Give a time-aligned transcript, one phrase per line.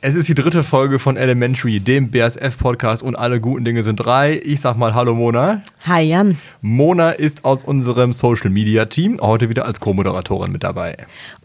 [0.00, 4.40] Es ist die dritte Folge von Elementary, dem BASF-Podcast und alle guten Dinge sind drei.
[4.44, 5.60] Ich sag mal Hallo Mona.
[5.86, 6.38] Hi Jan.
[6.60, 10.96] Mona ist aus unserem Social Media Team heute wieder als Co-Moderatorin mit dabei.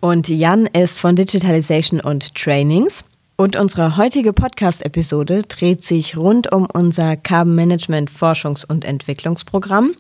[0.02, 3.04] Und Jan ist von Digitalization und Trainings.
[3.38, 9.95] Und unsere heutige Podcast-Episode dreht sich rund um unser Carbon Management Forschungs- und Entwicklungsprogramm.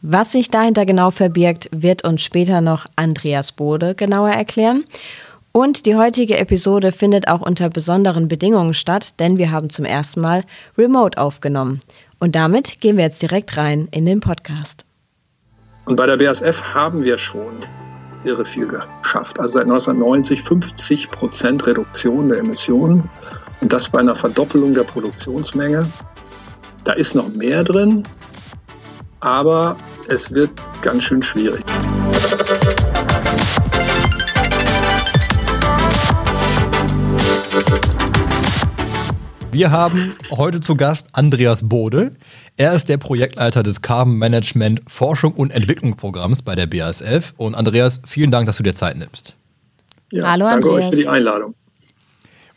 [0.00, 4.82] Was sich dahinter genau verbirgt, wird uns später noch Andreas Bode genauer erklären.
[5.52, 10.22] Und die heutige Episode findet auch unter besonderen Bedingungen statt, denn wir haben zum ersten
[10.22, 10.44] Mal
[10.78, 11.80] remote aufgenommen.
[12.18, 14.86] Und damit gehen wir jetzt direkt rein in den Podcast.
[15.84, 17.58] Und bei der BASF haben wir schon
[18.24, 19.38] irre viel geschafft.
[19.40, 23.10] Also seit 1990 50 Prozent Reduktion der Emissionen
[23.60, 25.86] und das bei einer Verdoppelung der Produktionsmenge.
[26.84, 28.04] Da ist noch mehr drin,
[29.20, 29.76] aber
[30.08, 30.50] es wird
[30.82, 31.64] ganz schön schwierig.
[39.52, 42.12] Wir haben heute zu Gast Andreas Bode.
[42.56, 47.34] Er ist der Projektleiter des Carbon Management Forschung und Entwicklungsprogramms bei der BASF.
[47.36, 49.36] Und Andreas, vielen Dank, dass du dir Zeit nimmst.
[50.10, 50.84] Ja, Hallo danke Andreas.
[50.86, 51.54] euch für die Einladung.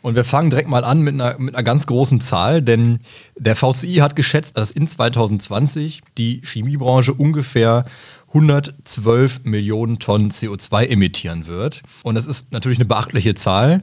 [0.00, 2.98] Und wir fangen direkt mal an mit einer, mit einer ganz großen Zahl, denn
[3.36, 7.84] der VCI hat geschätzt, dass in 2020 die Chemiebranche ungefähr
[8.28, 11.82] 112 Millionen Tonnen CO2 emittieren wird.
[12.04, 13.82] Und das ist natürlich eine beachtliche Zahl.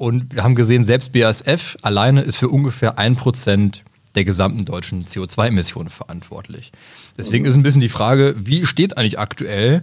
[0.00, 3.84] Und wir haben gesehen, selbst BASF alleine ist für ungefähr ein Prozent
[4.14, 6.72] der gesamten deutschen CO2-Emissionen verantwortlich.
[7.18, 9.82] Deswegen ist ein bisschen die Frage, wie steht es eigentlich aktuell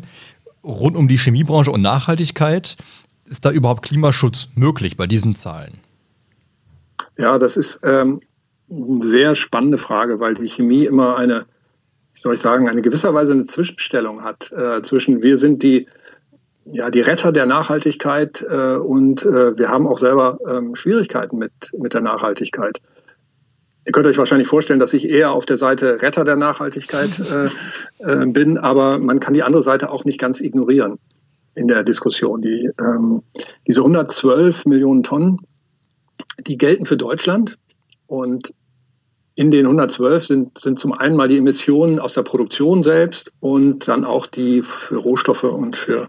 [0.64, 2.78] rund um die Chemiebranche und Nachhaltigkeit?
[3.26, 5.76] Ist da überhaupt Klimaschutz möglich bei diesen Zahlen?
[7.20, 8.20] Ja, das ist ähm,
[8.72, 11.46] eine sehr spannende Frage, weil die Chemie immer eine,
[12.16, 15.86] wie soll ich sagen, eine gewisserweise eine Zwischenstellung hat äh, zwischen wir sind die
[16.72, 21.52] ja, die Retter der Nachhaltigkeit äh, und äh, wir haben auch selber ähm, Schwierigkeiten mit,
[21.78, 22.80] mit der Nachhaltigkeit.
[23.86, 27.10] Ihr könnt euch wahrscheinlich vorstellen, dass ich eher auf der Seite Retter der Nachhaltigkeit
[28.00, 30.98] äh, äh, bin, aber man kann die andere Seite auch nicht ganz ignorieren
[31.56, 32.42] in der Diskussion.
[32.42, 33.24] Die, ähm,
[33.66, 35.40] diese 112 Millionen Tonnen,
[36.40, 37.58] die gelten für Deutschland
[38.08, 38.54] und
[39.36, 43.88] in den 112 sind, sind zum einen mal die Emissionen aus der Produktion selbst und
[43.88, 46.08] dann auch die für Rohstoffe und für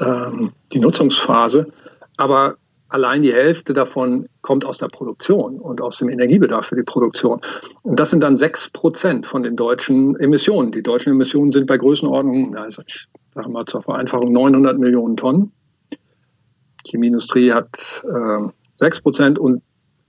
[0.00, 1.68] ähm, die Nutzungsphase.
[2.16, 2.56] Aber
[2.88, 7.40] allein die Hälfte davon kommt aus der Produktion und aus dem Energiebedarf für die Produktion.
[7.82, 10.72] Und das sind dann sechs Prozent von den deutschen Emissionen.
[10.72, 15.52] Die deutschen Emissionen sind bei Größenordnung, also ich sage mal zur Vereinfachung, 900 Millionen Tonnen.
[16.86, 19.62] Chemieindustrie hat äh, sechs äh, Prozent und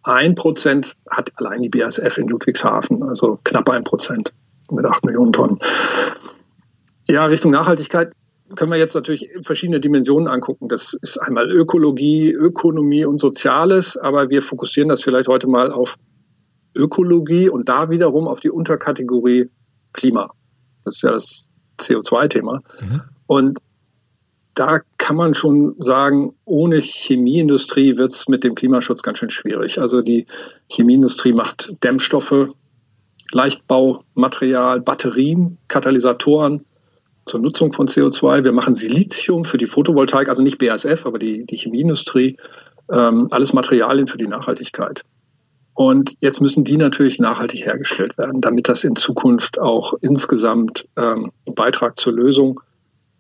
[0.04, 4.34] ein Prozent hat allein die BASF in Ludwigshafen, also knapp ein Prozent
[4.72, 5.60] mit acht Millionen Tonnen.
[7.10, 8.14] Ja, Richtung Nachhaltigkeit
[8.56, 10.70] können wir jetzt natürlich verschiedene Dimensionen angucken.
[10.70, 15.98] Das ist einmal Ökologie, Ökonomie und Soziales, aber wir fokussieren das vielleicht heute mal auf
[16.76, 19.50] Ökologie und da wiederum auf die Unterkategorie
[19.94, 20.32] Klima.
[20.86, 22.62] Das ist ja das CO2-Thema.
[22.80, 23.02] Mhm.
[23.26, 23.60] Und
[24.54, 29.80] da kann man schon sagen, ohne Chemieindustrie wird es mit dem Klimaschutz ganz schön schwierig.
[29.80, 30.26] Also die
[30.72, 32.48] Chemieindustrie macht Dämmstoffe,
[33.32, 36.66] Leichtbaumaterial, Batterien, Katalysatoren,
[37.28, 38.44] zur Nutzung von CO2.
[38.44, 42.38] Wir machen Silizium für die Photovoltaik, also nicht BASF, aber die, die Chemieindustrie.
[42.92, 45.04] Ähm, alles Materialien für die Nachhaltigkeit.
[45.74, 51.32] Und jetzt müssen die natürlich nachhaltig hergestellt werden, damit das in Zukunft auch insgesamt ähm,
[51.48, 52.60] ein Beitrag zur Lösung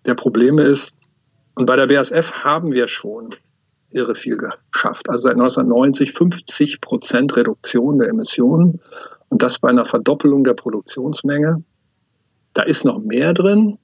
[0.06, 0.95] der Probleme ist.
[1.56, 3.29] Und bei der BASF haben wir schon
[3.91, 5.09] irre viel geschafft.
[5.09, 8.79] Also seit 1990 50 Prozent Reduktion der Emissionen
[9.29, 11.63] und das bei einer Verdoppelung der Produktionsmenge.
[12.53, 13.78] Da ist noch mehr drin,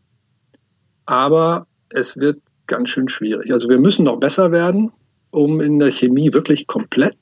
[1.05, 3.51] aber es wird ganz schön schwierig.
[3.51, 4.91] Also wir müssen noch besser werden,
[5.31, 7.17] um in der Chemie wirklich komplett,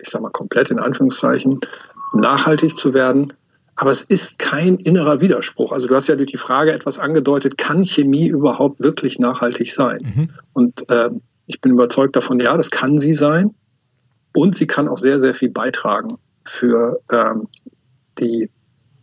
[0.00, 1.60] ich sage mal komplett in Anführungszeichen,
[2.14, 3.32] nachhaltig zu werden.
[3.74, 5.72] Aber es ist kein innerer Widerspruch.
[5.72, 9.98] Also du hast ja durch die Frage etwas angedeutet, kann Chemie überhaupt wirklich nachhaltig sein?
[10.02, 10.30] Mhm.
[10.54, 11.10] Und äh,
[11.46, 13.54] ich bin überzeugt davon, ja, das kann sie sein.
[14.34, 17.48] Und sie kann auch sehr, sehr viel beitragen für ähm,
[18.18, 18.50] die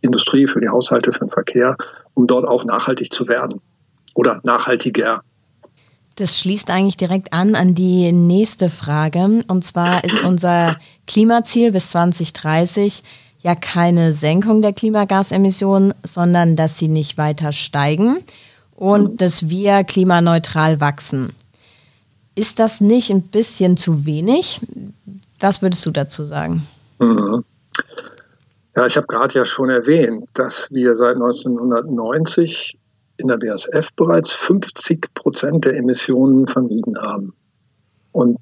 [0.00, 1.76] Industrie, für die Haushalte, für den Verkehr,
[2.14, 3.60] um dort auch nachhaltig zu werden
[4.14, 5.22] oder nachhaltiger.
[6.16, 9.42] Das schließt eigentlich direkt an an die nächste Frage.
[9.48, 10.76] Und zwar ist unser
[11.06, 13.02] Klimaziel bis 2030
[13.40, 18.18] ja keine Senkung der Klimagasemissionen, sondern dass sie nicht weiter steigen
[18.74, 19.16] und mhm.
[19.18, 21.32] dass wir klimaneutral wachsen.
[22.36, 24.60] Ist das nicht ein bisschen zu wenig?
[25.40, 26.66] Was würdest du dazu sagen?
[26.98, 27.44] Mhm.
[28.76, 32.76] Ja, ich habe gerade ja schon erwähnt, dass wir seit 1990
[33.16, 37.34] in der BASF bereits 50 Prozent der Emissionen vermieden haben.
[38.12, 38.38] Und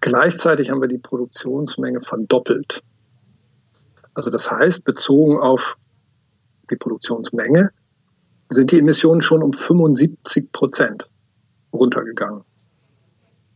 [0.00, 2.82] Gleichzeitig haben wir die Produktionsmenge verdoppelt.
[4.14, 5.76] Also das heißt, bezogen auf
[6.70, 7.70] die Produktionsmenge
[8.48, 11.10] sind die Emissionen schon um 75 Prozent
[11.72, 12.42] runtergegangen.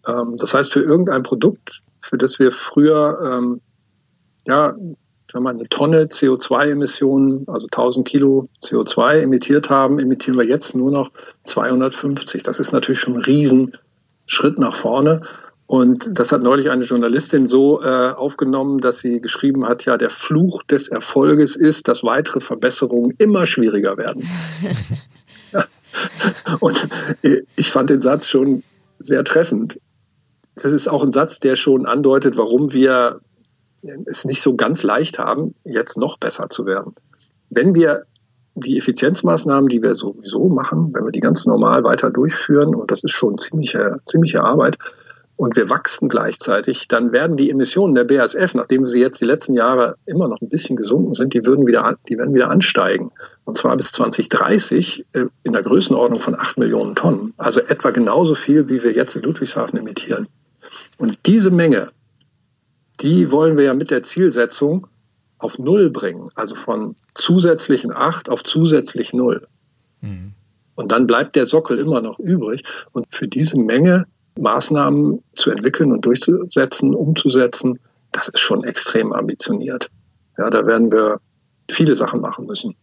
[0.06, 3.60] Ähm, das heißt, für irgendein Produkt, für das wir früher ähm,
[4.46, 4.76] ja,
[5.30, 10.90] sagen wir, eine Tonne CO2-Emissionen, also 1000 Kilo CO2 emittiert haben, emittieren wir jetzt nur
[10.90, 11.10] noch
[11.42, 12.42] 250.
[12.42, 15.22] Das ist natürlich schon ein Riesenschritt nach vorne.
[15.66, 20.10] Und das hat neulich eine Journalistin so äh, aufgenommen, dass sie geschrieben hat, ja, der
[20.10, 24.28] Fluch des Erfolges ist, dass weitere Verbesserungen immer schwieriger werden.
[26.60, 26.88] Und
[27.56, 28.62] ich fand den Satz schon
[28.98, 29.80] sehr treffend.
[30.54, 33.20] Das ist auch ein Satz, der schon andeutet, warum wir
[34.06, 36.94] es nicht so ganz leicht haben, jetzt noch besser zu werden.
[37.50, 38.04] Wenn wir
[38.54, 43.02] die Effizienzmaßnahmen, die wir sowieso machen, wenn wir die ganz normal weiter durchführen, und das
[43.02, 44.78] ist schon ziemliche, ziemliche Arbeit,
[45.36, 49.54] und wir wachsen gleichzeitig, dann werden die Emissionen der BASF, nachdem sie jetzt die letzten
[49.54, 53.10] Jahre immer noch ein bisschen gesunken sind, die, würden wieder, die werden wieder ansteigen.
[53.44, 57.34] Und zwar bis 2030 äh, in der Größenordnung von 8 Millionen Tonnen.
[57.36, 60.28] Also etwa genauso viel, wie wir jetzt in Ludwigshafen emittieren.
[60.98, 61.88] Und diese Menge
[63.00, 64.86] die wollen wir ja mit der Zielsetzung
[65.38, 69.46] auf Null bringen, also von zusätzlichen acht auf zusätzlich Null.
[70.00, 70.32] Mhm.
[70.76, 72.64] Und dann bleibt der Sockel immer noch übrig.
[72.92, 74.06] Und für diese Menge
[74.38, 77.78] Maßnahmen zu entwickeln und durchzusetzen, umzusetzen,
[78.12, 79.88] das ist schon extrem ambitioniert.
[80.38, 81.18] Ja, da werden wir
[81.70, 82.74] viele Sachen machen müssen.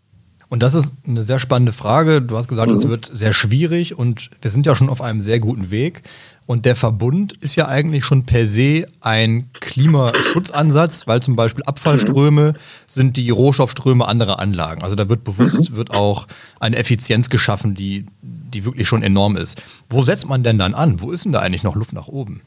[0.50, 2.22] Und das ist eine sehr spannende Frage.
[2.22, 2.90] Du hast gesagt, es mhm.
[2.90, 6.04] wird sehr schwierig und wir sind ja schon auf einem sehr guten Weg.
[6.48, 12.54] Und der Verbund ist ja eigentlich schon per se ein Klimaschutzansatz, weil zum Beispiel Abfallströme
[12.88, 14.84] sind die Rohstoffströme anderer Anlagen.
[14.84, 15.76] Also da wird bewusst, mhm.
[15.76, 16.28] wird auch
[16.60, 19.62] eine Effizienz geschaffen, die, die wirklich schon enorm ist.
[19.90, 21.00] Wo setzt man denn dann an?
[21.00, 22.42] Wo ist denn da eigentlich noch Luft nach oben?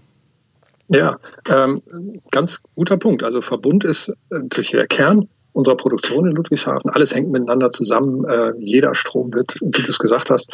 [0.89, 1.17] Ja,
[1.49, 1.81] ähm,
[2.31, 3.23] ganz guter Punkt.
[3.23, 6.91] Also Verbund ist natürlich der Kern unserer Produktion in Ludwigshafen.
[6.91, 8.25] Alles hängt miteinander zusammen.
[8.25, 10.51] Äh, jeder Strom wird, wie du es gesagt hast,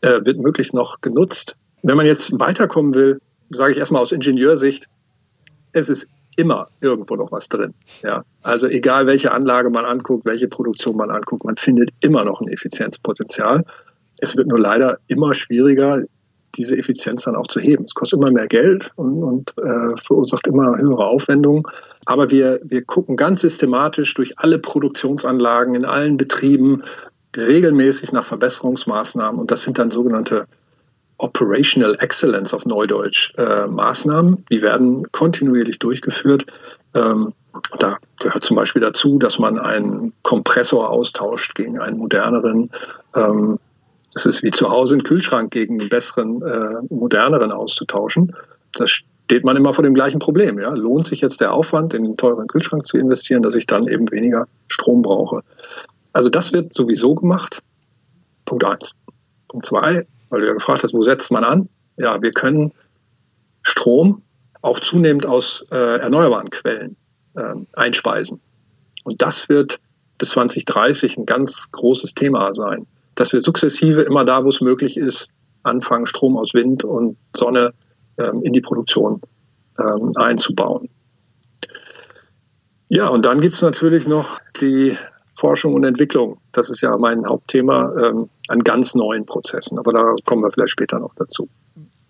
[0.00, 1.56] äh, wird möglichst noch genutzt.
[1.86, 3.20] Wenn man jetzt weiterkommen will,
[3.50, 4.86] sage ich erstmal aus Ingenieursicht,
[5.72, 7.74] es ist immer irgendwo noch was drin.
[8.02, 12.40] Ja, also egal welche Anlage man anguckt, welche Produktion man anguckt, man findet immer noch
[12.40, 13.66] ein Effizienzpotenzial.
[14.16, 16.02] Es wird nur leider immer schwieriger,
[16.56, 17.84] diese Effizienz dann auch zu heben.
[17.84, 21.64] Es kostet immer mehr Geld und, und äh, verursacht immer höhere Aufwendungen.
[22.06, 26.82] Aber wir, wir gucken ganz systematisch durch alle Produktionsanlagen in allen Betrieben
[27.36, 29.38] regelmäßig nach Verbesserungsmaßnahmen.
[29.38, 30.46] Und das sind dann sogenannte
[31.18, 34.44] Operational Excellence auf Neudeutsch äh, Maßnahmen.
[34.50, 36.46] Die werden kontinuierlich durchgeführt.
[36.94, 37.32] Ähm,
[37.78, 42.70] da gehört zum Beispiel dazu, dass man einen Kompressor austauscht gegen einen moderneren.
[43.14, 43.58] Ähm,
[44.12, 48.34] das ist wie zu Hause einen Kühlschrank gegen einen besseren, äh, moderneren auszutauschen.
[48.72, 50.58] Da steht man immer vor dem gleichen Problem.
[50.58, 50.70] Ja?
[50.70, 54.10] Lohnt sich jetzt der Aufwand, in einen teuren Kühlschrank zu investieren, dass ich dann eben
[54.10, 55.42] weniger Strom brauche?
[56.12, 57.60] Also das wird sowieso gemacht.
[58.44, 58.92] Punkt eins.
[59.48, 61.68] Punkt zwei, weil du ja gefragt hast, wo setzt man an?
[61.96, 62.72] Ja, wir können
[63.62, 64.22] Strom
[64.62, 66.96] auch zunehmend aus äh, erneuerbaren Quellen
[67.36, 68.40] äh, einspeisen.
[69.04, 69.78] Und das wird
[70.18, 74.96] bis 2030 ein ganz großes Thema sein, dass wir sukzessive immer da, wo es möglich
[74.96, 75.30] ist,
[75.62, 77.72] anfangen, Strom aus Wind und Sonne
[78.18, 79.20] ähm, in die Produktion
[79.78, 80.88] ähm, einzubauen.
[82.88, 84.96] Ja, und dann gibt es natürlich noch die
[85.34, 86.38] Forschung und Entwicklung.
[86.52, 89.78] Das ist ja mein Hauptthema ähm, an ganz neuen Prozessen.
[89.78, 91.48] Aber da kommen wir vielleicht später noch dazu.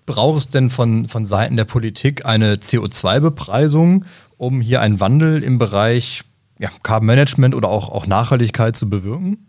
[0.07, 4.05] Braucht es denn von, von Seiten der Politik eine CO2-Bepreisung,
[4.37, 6.23] um hier einen Wandel im Bereich
[6.59, 9.47] ja, Carbon Management oder auch, auch Nachhaltigkeit zu bewirken?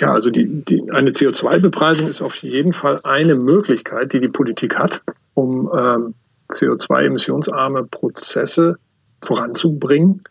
[0.00, 4.76] Ja, also die, die, eine CO2-Bepreisung ist auf jeden Fall eine Möglichkeit, die die Politik
[4.76, 5.02] hat,
[5.34, 6.14] um ähm,
[6.50, 8.78] CO2-emissionsarme Prozesse
[9.22, 10.22] voranzubringen.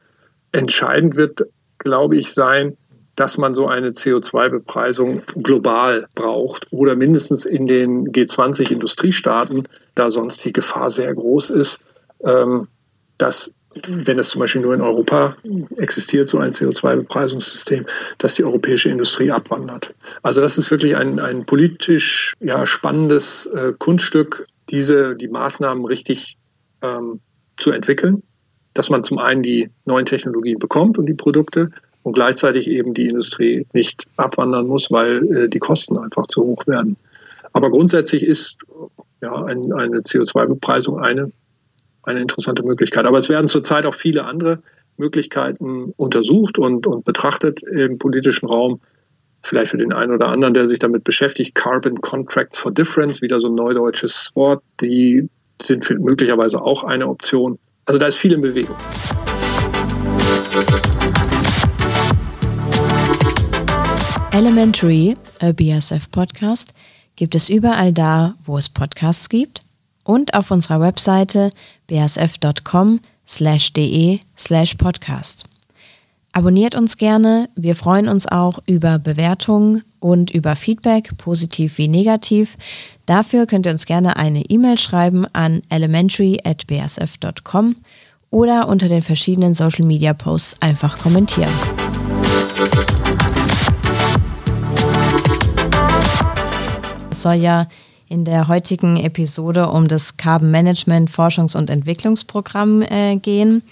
[0.52, 1.44] Entscheidend wird
[1.80, 2.76] glaube ich, sein,
[3.16, 10.54] dass man so eine CO2-Bepreisung global braucht oder mindestens in den G20-Industriestaaten, da sonst die
[10.54, 11.86] Gefahr sehr groß ist,
[12.24, 12.68] ähm,
[13.18, 13.56] dass
[13.88, 15.36] wenn es zum Beispiel nur in Europa
[15.78, 17.86] existiert, so ein CO2-Bepreisungssystem,
[18.18, 19.94] dass die europäische Industrie abwandert.
[20.24, 26.38] Also das ist wirklich ein, ein politisch ja, spannendes äh, Kunststück, diese, die Maßnahmen richtig
[26.82, 27.20] ähm,
[27.58, 28.24] zu entwickeln
[28.74, 31.72] dass man zum einen die neuen Technologien bekommt und die Produkte
[32.04, 36.66] und gleichzeitig eben die Industrie nicht abwandern muss, weil äh, die Kosten einfach zu hoch
[36.68, 36.98] werden.
[37.54, 38.58] Aber grundsätzlich ist
[39.22, 41.32] ja ein, eine CO2-Bepreisung eine,
[42.04, 43.06] eine interessante Möglichkeit.
[43.06, 44.62] Aber es werden zurzeit auch viele andere
[44.98, 48.82] Möglichkeiten untersucht und, und betrachtet im politischen Raum.
[49.42, 53.40] Vielleicht für den einen oder anderen, der sich damit beschäftigt, Carbon Contracts for Difference, wieder
[53.40, 55.30] so ein neudeutsches Wort, die
[55.62, 57.58] sind möglicherweise auch eine Option.
[57.90, 58.76] Also da ist viel in Bewegung.
[64.32, 66.76] Elementary, a BSF Podcast,
[67.16, 69.64] gibt es überall da, wo es Podcasts gibt
[70.04, 71.50] und auf unserer Webseite
[71.88, 75.46] bsf.com slash de slash podcast.
[76.32, 82.58] Abonniert uns gerne, wir freuen uns auch über Bewertungen und über Feedback, positiv wie negativ.
[83.06, 87.76] Dafür könnt ihr uns gerne eine E-Mail schreiben an elementary at bsf.com
[88.32, 91.52] oder unter den verschiedenen Social Media Posts einfach kommentieren.
[97.10, 97.68] Es soll ja
[98.08, 103.64] in der heutigen Episode um das Carbon Management Forschungs- und Entwicklungsprogramm äh, gehen.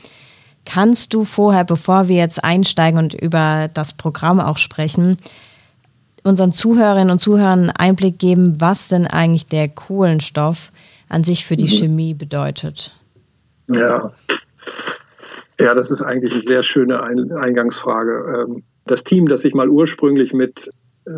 [0.64, 5.18] Kannst du vorher, bevor wir jetzt einsteigen und über das Programm auch sprechen,
[6.24, 10.72] unseren Zuhörerinnen und Zuhörern einen Einblick geben, was denn eigentlich der Kohlenstoff
[11.10, 11.70] an sich für die mhm.
[11.70, 12.96] Chemie bedeutet?
[13.68, 14.12] Ja.
[15.60, 18.46] Ja, das ist eigentlich eine sehr schöne Eingangsfrage.
[18.48, 20.70] Ähm, das Team, das sich mal ursprünglich mit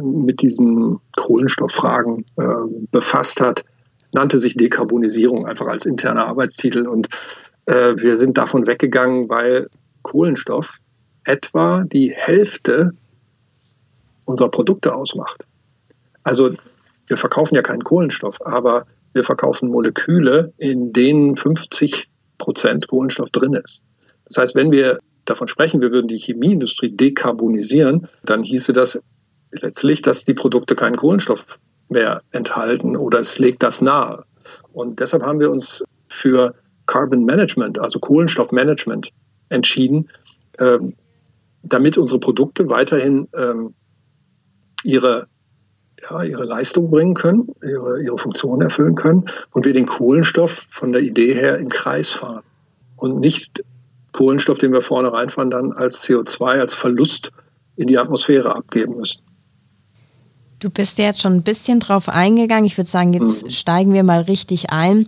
[0.01, 2.43] mit diesen Kohlenstofffragen äh,
[2.91, 3.63] befasst hat,
[4.13, 6.87] nannte sich Dekarbonisierung einfach als interner Arbeitstitel.
[6.87, 7.09] Und
[7.65, 9.69] äh, wir sind davon weggegangen, weil
[10.01, 10.77] Kohlenstoff
[11.25, 12.93] etwa die Hälfte
[14.29, 15.45] unserer Produkte ausmacht.
[16.23, 16.51] Also
[17.07, 23.53] wir verkaufen ja keinen Kohlenstoff, aber wir verkaufen Moleküle, in denen 50 Prozent Kohlenstoff drin
[23.53, 23.83] ist.
[24.25, 29.01] Das heißt, wenn wir davon sprechen, wir würden die Chemieindustrie dekarbonisieren, dann hieße das
[29.51, 31.45] letztlich, dass die Produkte keinen Kohlenstoff
[31.89, 34.23] mehr enthalten oder es legt das nahe.
[34.71, 36.53] Und deshalb haben wir uns für
[36.85, 39.09] Carbon Management, also Kohlenstoffmanagement,
[39.49, 40.09] entschieden,
[40.59, 40.93] ähm,
[41.63, 43.73] damit unsere Produkte weiterhin ähm,
[44.83, 45.27] ihre,
[46.01, 50.91] ja, ihre Leistung bringen können, ihre, ihre Funktion erfüllen können und wir den Kohlenstoff von
[50.91, 52.43] der Idee her im Kreis fahren
[52.97, 53.63] und nicht
[54.11, 57.31] Kohlenstoff, den wir vorne reinfahren, dann als CO2, als Verlust
[57.75, 59.21] in die Atmosphäre abgeben müssen.
[60.59, 62.65] Du bist ja jetzt schon ein bisschen drauf eingegangen.
[62.65, 63.49] Ich würde sagen, jetzt mhm.
[63.49, 65.07] steigen wir mal richtig ein.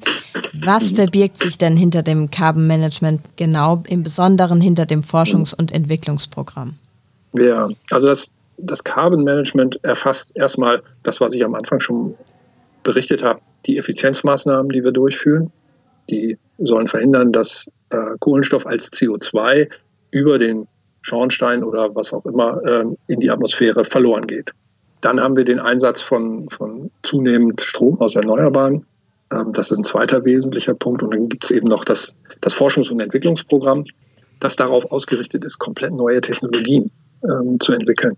[0.53, 5.73] Was verbirgt sich denn hinter dem Carbon Management genau, im Besonderen hinter dem Forschungs- und
[5.73, 6.75] Entwicklungsprogramm?
[7.33, 8.31] Ja, also das,
[8.63, 12.15] das Carbon Management erfasst erstmal das, was ich am Anfang schon
[12.83, 15.51] berichtet habe, die Effizienzmaßnahmen, die wir durchführen.
[16.09, 19.69] Die sollen verhindern, dass äh, Kohlenstoff als CO2
[20.11, 20.67] über den
[21.01, 24.53] Schornstein oder was auch immer äh, in die Atmosphäre verloren geht.
[25.01, 28.85] Dann haben wir den Einsatz von, von zunehmend Strom aus Erneuerbaren.
[29.31, 31.01] Ähm, das ist ein zweiter wesentlicher Punkt.
[31.01, 33.83] Und dann gibt es eben noch das, das Forschungs- und Entwicklungsprogramm,
[34.39, 36.91] das darauf ausgerichtet ist, komplett neue Technologien
[37.27, 38.17] ähm, zu entwickeln.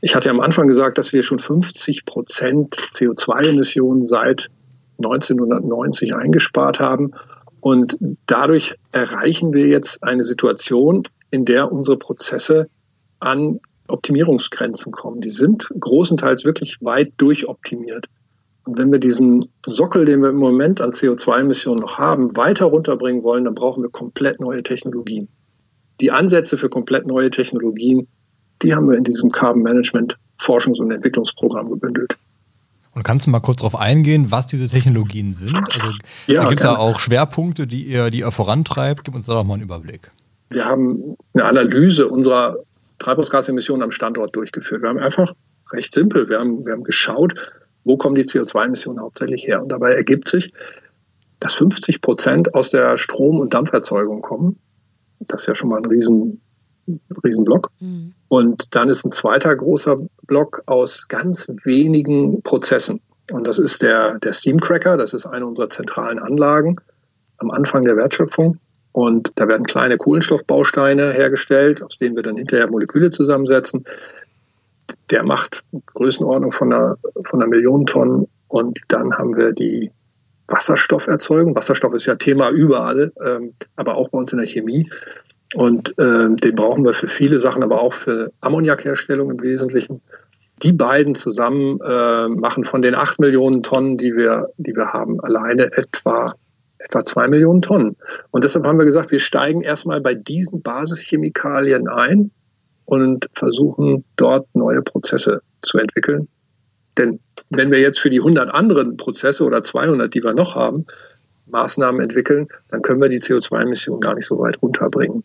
[0.00, 4.50] Ich hatte am Anfang gesagt, dass wir schon 50 Prozent CO2-Emissionen seit
[4.98, 7.12] 1990 eingespart haben.
[7.60, 12.68] Und dadurch erreichen wir jetzt eine Situation, in der unsere Prozesse
[13.20, 15.20] an Optimierungsgrenzen kommen.
[15.20, 18.06] Die sind großenteils wirklich weit durchoptimiert.
[18.64, 23.22] Und wenn wir diesen Sockel, den wir im Moment an CO2-Emissionen noch haben, weiter runterbringen
[23.22, 25.28] wollen, dann brauchen wir komplett neue Technologien.
[26.00, 28.08] Die Ansätze für komplett neue Technologien,
[28.62, 32.16] die haben wir in diesem Carbon Management Forschungs- und Entwicklungsprogramm gebündelt.
[32.94, 35.56] Und kannst du mal kurz darauf eingehen, was diese Technologien sind?
[35.56, 39.04] Also ja, da gibt es ja auch Schwerpunkte, die ihr, die ihr vorantreibt.
[39.04, 40.10] Gib uns da doch mal einen Überblick.
[40.50, 42.58] Wir haben eine Analyse unserer
[42.98, 44.82] Treibhausgasemissionen am Standort durchgeführt.
[44.82, 45.32] Wir haben einfach
[45.72, 47.34] recht simpel, wir haben, wir haben geschaut,
[47.84, 49.62] wo kommen die CO2-Emissionen hauptsächlich her.
[49.62, 50.52] Und dabei ergibt sich,
[51.40, 54.58] dass 50 Prozent aus der Strom- und Dampferzeugung kommen.
[55.20, 56.40] Das ist ja schon mal ein riesen,
[57.24, 57.70] riesen Block.
[57.80, 58.12] Mhm.
[58.32, 63.02] Und dann ist ein zweiter großer Block aus ganz wenigen Prozessen.
[63.30, 66.76] Und das ist der, der Steamcracker, das ist eine unserer zentralen Anlagen
[67.36, 68.56] am Anfang der Wertschöpfung.
[68.92, 73.84] Und da werden kleine Kohlenstoffbausteine hergestellt, aus denen wir dann hinterher Moleküle zusammensetzen.
[75.10, 75.62] Der macht
[75.92, 76.96] Größenordnung von einer,
[77.26, 78.28] von einer Million Tonnen.
[78.48, 79.90] Und dann haben wir die
[80.48, 81.54] Wasserstofferzeugung.
[81.54, 84.88] Wasserstoff ist ja Thema überall, ähm, aber auch bei uns in der Chemie.
[85.54, 90.00] Und äh, den brauchen wir für viele Sachen, aber auch für Ammoniakherstellung im Wesentlichen.
[90.62, 95.20] Die beiden zusammen äh, machen von den acht Millionen Tonnen, die wir, die wir haben,
[95.20, 96.32] alleine etwa
[96.84, 97.96] etwa zwei Millionen Tonnen.
[98.30, 102.32] Und deshalb haben wir gesagt, wir steigen erstmal bei diesen Basischemikalien ein
[102.84, 106.28] und versuchen dort neue Prozesse zu entwickeln.
[106.98, 110.86] Denn wenn wir jetzt für die 100 anderen Prozesse oder 200, die wir noch haben,
[111.46, 115.24] Maßnahmen entwickeln, dann können wir die CO2-Emissionen gar nicht so weit runterbringen.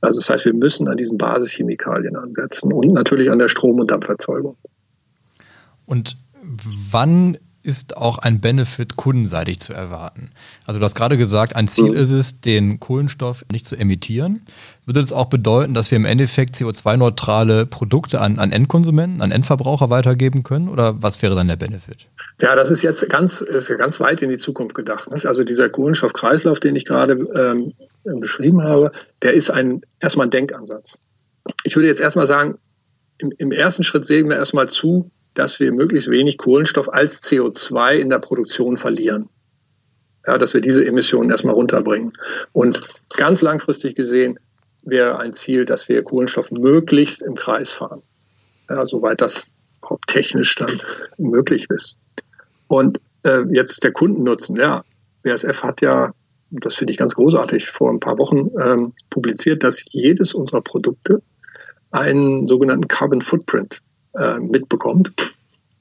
[0.00, 3.90] Also das heißt, wir müssen an diesen Basischemikalien ansetzen und natürlich an der Strom- und
[3.90, 4.56] Dampferzeugung.
[5.86, 6.16] Und
[6.90, 10.30] wann ist auch ein Benefit kundenseitig zu erwarten?
[10.66, 11.96] Also du hast gerade gesagt, ein Ziel mhm.
[11.96, 14.42] ist es, den Kohlenstoff nicht zu emittieren.
[14.84, 19.90] Würde das auch bedeuten, dass wir im Endeffekt CO2-neutrale Produkte an, an Endkonsumenten, an Endverbraucher
[19.90, 20.68] weitergeben können?
[20.68, 22.06] Oder was wäre dann der Benefit?
[22.40, 25.10] Ja, das ist jetzt ganz, ist ganz weit in die Zukunft gedacht.
[25.10, 25.26] Nicht?
[25.26, 27.72] Also dieser Kohlenstoffkreislauf, den ich gerade ähm,
[28.20, 31.00] beschrieben habe, der ist ein, erstmal ein Denkansatz.
[31.64, 32.58] Ich würde jetzt erstmal sagen,
[33.18, 37.96] im, im ersten Schritt sehen wir erstmal zu, dass wir möglichst wenig Kohlenstoff als CO2
[37.96, 39.28] in der Produktion verlieren.
[40.26, 42.12] Ja, dass wir diese Emissionen erstmal runterbringen.
[42.52, 42.80] Und
[43.16, 44.40] ganz langfristig gesehen
[44.82, 48.02] wäre ein Ziel, dass wir Kohlenstoff möglichst im Kreis fahren.
[48.68, 50.80] Ja, soweit das überhaupt technisch dann
[51.18, 51.98] möglich ist.
[52.66, 54.56] Und äh, jetzt der Kundennutzen.
[54.56, 54.84] Ja,
[55.22, 56.12] BASF hat ja,
[56.60, 61.22] das finde ich ganz großartig, vor ein paar Wochen ähm, publiziert, dass jedes unserer Produkte
[61.90, 63.80] einen sogenannten Carbon Footprint
[64.14, 65.34] äh, mitbekommt.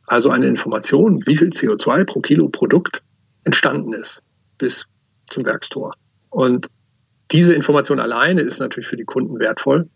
[0.08, 3.02] Also eine Information, wie viel CO2 pro Kilo Produkt
[3.44, 4.22] entstanden ist
[4.58, 4.88] bis
[5.30, 5.94] zum Werkstor.
[6.30, 6.68] Und
[7.32, 9.90] diese Information alleine ist natürlich für die Kunden wertvoll.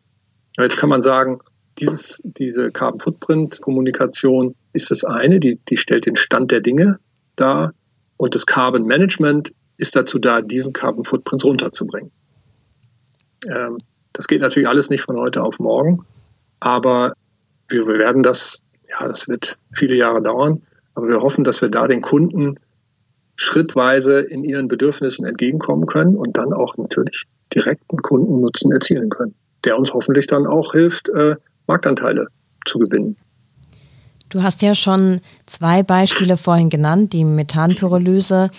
[0.58, 1.40] Jetzt kann man sagen,
[1.78, 7.00] dieses, diese Carbon Footprint Kommunikation ist das eine, die, die stellt den Stand der Dinge
[7.36, 7.74] dar.
[8.18, 12.12] Und das Carbon Management ist dazu da, diesen Carbon Footprints runterzubringen.
[13.48, 13.78] Ähm,
[14.14, 16.06] das geht natürlich alles nicht von heute auf morgen,
[16.60, 17.14] aber
[17.70, 20.62] wir werden das, ja, das wird viele Jahre dauern,
[20.94, 22.60] aber wir hoffen, dass wir da den Kunden
[23.38, 27.24] schrittweise in ihren Bedürfnissen entgegenkommen können und dann auch natürlich
[27.56, 29.34] direkten Kundennutzen erzielen können,
[29.64, 32.28] der uns hoffentlich dann auch hilft, äh, Marktanteile
[32.66, 33.16] zu gewinnen.
[34.28, 38.50] Du hast ja schon zwei Beispiele vorhin genannt, die Methanpyrolyse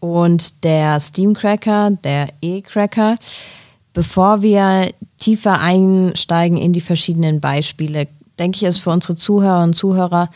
[0.00, 3.16] und der Steamcracker, der E-Cracker.
[3.92, 8.06] Bevor wir tiefer einsteigen in die verschiedenen Beispiele,
[8.38, 10.30] denke ich, ist für unsere Zuhörer und Zuhörer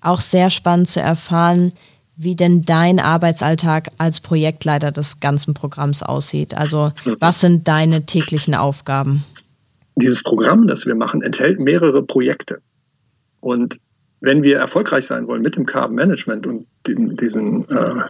[0.00, 1.72] auch sehr spannend zu erfahren,
[2.16, 6.56] wie denn dein Arbeitsalltag als Projektleiter des ganzen Programms aussieht.
[6.56, 9.24] Also was sind deine täglichen Aufgaben?
[9.96, 12.60] Dieses Programm, das wir machen, enthält mehrere Projekte.
[13.40, 13.78] Und
[14.20, 18.04] wenn wir erfolgreich sein wollen mit dem Carbon Management und diesen äh,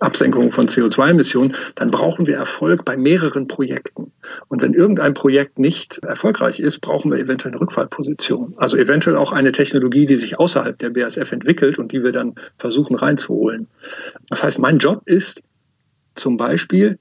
[0.00, 4.12] Absenkung von CO2-Emissionen, dann brauchen wir Erfolg bei mehreren Projekten.
[4.48, 8.54] Und wenn irgendein Projekt nicht erfolgreich ist, brauchen wir eventuell eine Rückfallposition.
[8.56, 12.34] Also eventuell auch eine Technologie, die sich außerhalb der BASF entwickelt und die wir dann
[12.58, 13.68] versuchen reinzuholen.
[14.28, 15.42] Das heißt, mein Job ist
[16.14, 16.98] zum Beispiel,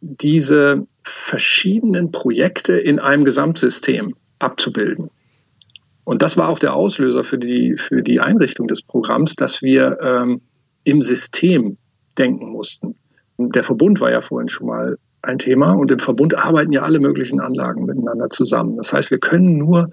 [0.00, 5.10] diese verschiedenen Projekte in einem Gesamtsystem abzubilden.
[6.04, 9.98] Und das war auch der Auslöser für die, für die Einrichtung des Programms, dass wir
[10.02, 10.40] ähm,
[10.84, 11.78] im System
[12.18, 12.94] denken mussten.
[13.38, 17.00] Der Verbund war ja vorhin schon mal ein Thema und im Verbund arbeiten ja alle
[17.00, 18.76] möglichen Anlagen miteinander zusammen.
[18.76, 19.90] Das heißt, wir können nur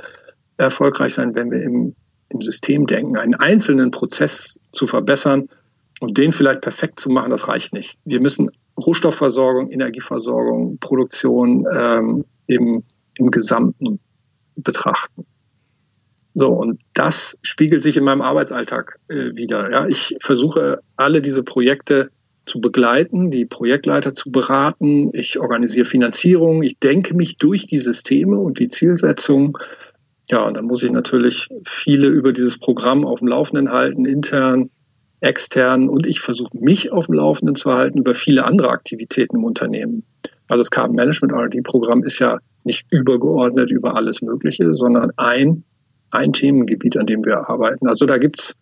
[0.58, 1.96] erfolgreich sein, wenn wir im,
[2.30, 3.18] im System denken.
[3.18, 5.50] Einen einzelnen Prozess zu verbessern
[6.00, 7.98] und den vielleicht perfekt zu machen, das reicht nicht.
[8.06, 12.84] Wir müssen Rohstoffversorgung, Energieversorgung, Produktion ähm, im,
[13.18, 14.00] im Gesamten
[14.56, 15.26] betrachten.
[16.34, 19.72] So, und das spiegelt sich in meinem Arbeitsalltag äh, wieder.
[19.72, 22.10] Ja, ich versuche alle diese Projekte
[22.46, 25.12] zu begleiten, die Projektleiter zu beraten.
[25.14, 26.64] Ich organisiere Finanzierung.
[26.64, 29.58] Ich denke mich durch die Systeme und die Zielsetzung.
[30.30, 34.70] Ja, und dann muss ich natürlich viele über dieses Programm auf dem Laufenden halten, intern,
[35.20, 35.88] extern.
[35.88, 40.04] Und ich versuche mich auf dem Laufenden zu halten über viele andere Aktivitäten im Unternehmen.
[40.48, 45.64] Also das Carbon Management R&D Programm ist ja nicht übergeordnet über alles Mögliche, sondern ein
[46.14, 47.88] ein Themengebiet, an dem wir arbeiten.
[47.88, 48.60] Also da gibt's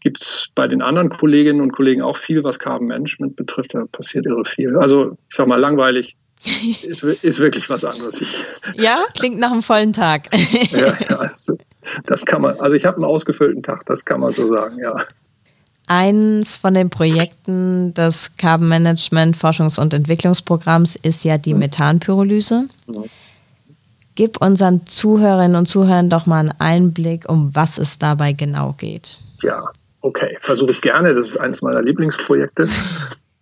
[0.00, 3.74] gibt's bei den anderen Kolleginnen und Kollegen auch viel, was Carbon Management betrifft.
[3.74, 4.76] Da passiert irre viel.
[4.76, 6.16] Also ich sag mal, langweilig
[6.82, 8.22] ist, ist wirklich was anderes.
[8.76, 10.28] Ja, klingt nach einem vollen Tag.
[10.70, 11.56] ja, ja also,
[12.04, 14.94] das kann man, also ich habe einen ausgefüllten Tag, das kann man so sagen, ja.
[15.86, 21.58] Eins von den Projekten des Carbon Management Forschungs- und Entwicklungsprogramms ist ja die hm.
[21.58, 22.68] Methanpyrolyse.
[24.14, 29.18] Gib unseren Zuhörerinnen und Zuhörern doch mal einen Einblick, um was es dabei genau geht.
[29.42, 31.14] Ja, okay, versuche ich gerne.
[31.14, 32.68] Das ist eines meiner Lieblingsprojekte.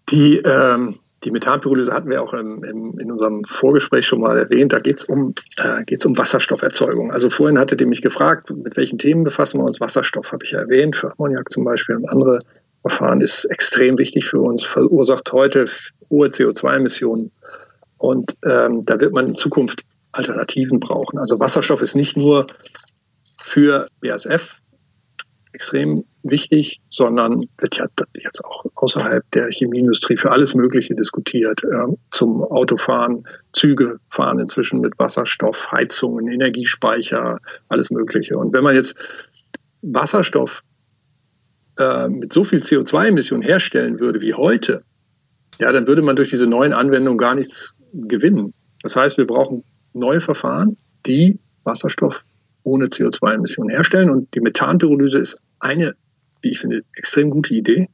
[0.09, 4.73] Die, ähm, die Methanpyrolyse hatten wir auch im, im, in unserem Vorgespräch schon mal erwähnt.
[4.73, 7.13] Da geht es um, äh, um Wasserstofferzeugung.
[7.13, 9.81] Also vorhin hattet ihr mich gefragt, mit welchen Themen befassen wir uns?
[9.81, 12.41] Wasserstoff habe ich ja erwähnt, für Ammoniak zum Beispiel und andere
[12.81, 15.67] Verfahren ist extrem wichtig für uns, verursacht heute
[16.11, 17.31] hohe CO2-Emissionen.
[17.97, 21.19] Und ähm, da wird man in Zukunft Alternativen brauchen.
[21.19, 22.47] Also Wasserstoff ist nicht nur
[23.41, 24.63] für BASF
[25.53, 27.87] extrem wichtig, sondern wird ja
[28.19, 31.63] jetzt auch außerhalb der Chemieindustrie für alles Mögliche diskutiert.
[31.65, 38.39] Äh, zum Autofahren, Züge fahren inzwischen mit Wasserstoff, Heizungen, Energiespeicher, alles Mögliche.
[38.39, 38.97] Und wenn man jetzt
[39.83, 40.63] Wasserstoff
[41.79, 44.83] äh, mit so viel CO2-Emissionen herstellen würde wie heute,
[45.59, 48.55] ja, dann würde man durch diese neuen Anwendungen gar nichts gewinnen.
[48.83, 50.77] Das heißt, wir brauchen neue Verfahren,
[51.07, 52.25] die Wasserstoff
[52.65, 54.11] ohne CO2-Emissionen herstellen.
[54.11, 55.95] Und die Methanpyrolyse ist eine,
[56.43, 57.89] wie ich finde, extrem gute Idee.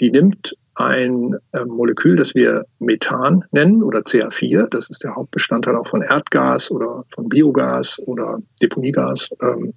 [0.00, 4.68] Die nimmt ein äh, Molekül, das wir Methan nennen oder CH4.
[4.70, 9.30] Das ist der Hauptbestandteil auch von Erdgas oder von Biogas oder Deponiegas.
[9.42, 9.74] Ähm,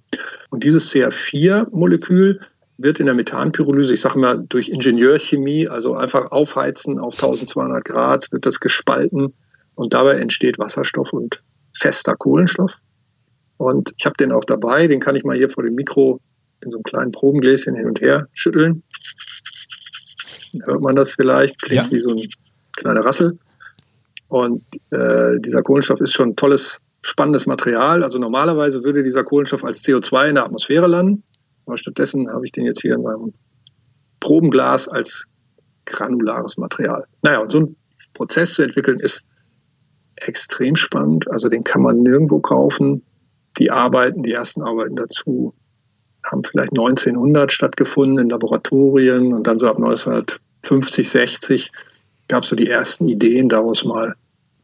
[0.50, 2.40] und dieses CH4-Molekül
[2.78, 8.32] wird in der Methanpyrolyse, ich sage mal durch Ingenieurchemie, also einfach aufheizen auf 1200 Grad,
[8.32, 9.34] wird das gespalten
[9.76, 12.72] und dabei entsteht Wasserstoff und fester Kohlenstoff.
[13.58, 16.20] Und ich habe den auch dabei, den kann ich mal hier vor dem Mikro
[16.62, 18.82] in so einem kleinen Probengläschen hin und her schütteln.
[20.64, 21.62] Hört man das vielleicht?
[21.62, 21.92] Klingt ja.
[21.92, 22.26] wie so ein
[22.76, 23.38] kleiner Rassel.
[24.28, 28.02] Und äh, dieser Kohlenstoff ist schon ein tolles, spannendes Material.
[28.02, 31.22] Also normalerweise würde dieser Kohlenstoff als CO2 in der Atmosphäre landen.
[31.66, 33.34] Aber stattdessen habe ich den jetzt hier in meinem
[34.20, 35.26] Probenglas als
[35.84, 37.04] granulares Material.
[37.22, 37.76] Naja, und so ein
[38.14, 39.24] Prozess zu entwickeln ist
[40.16, 41.30] extrem spannend.
[41.30, 43.02] Also den kann man nirgendwo kaufen.
[43.58, 45.54] Die Arbeiten, die ersten Arbeiten dazu
[46.24, 51.72] haben vielleicht 1900 stattgefunden in Laboratorien und dann so ab 1950, 60
[52.28, 54.14] gab es so die ersten Ideen, daraus mal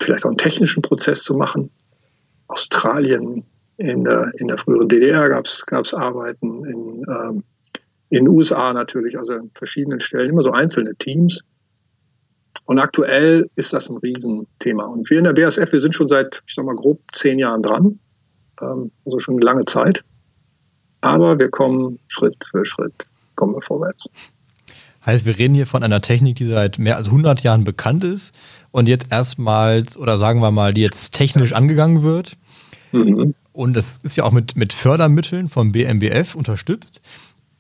[0.01, 1.71] vielleicht auch einen technischen Prozess zu machen.
[2.49, 3.45] Australien,
[3.77, 7.45] in der, in der früheren DDR gab es Arbeiten, in, ähm,
[8.11, 11.45] in den USA natürlich, also an verschiedenen Stellen, immer so einzelne Teams.
[12.73, 14.87] Und aktuell ist das ein Riesenthema.
[14.87, 17.63] Und wir in der BASF, wir sind schon seit, ich sag mal, grob zehn Jahren
[17.63, 17.99] dran.
[18.63, 20.03] Ähm, also schon eine lange Zeit.
[21.03, 24.09] Aber wir kommen Schritt für Schritt, kommen wir vorwärts.
[25.05, 28.35] Heißt, wir reden hier von einer Technik, die seit mehr als 100 Jahren bekannt ist
[28.71, 32.39] und jetzt erstmals, oder sagen wir mal, die jetzt technisch angegangen wird.
[32.93, 33.35] Mhm.
[33.53, 37.03] Und das ist ja auch mit, mit Fördermitteln vom BMBF unterstützt.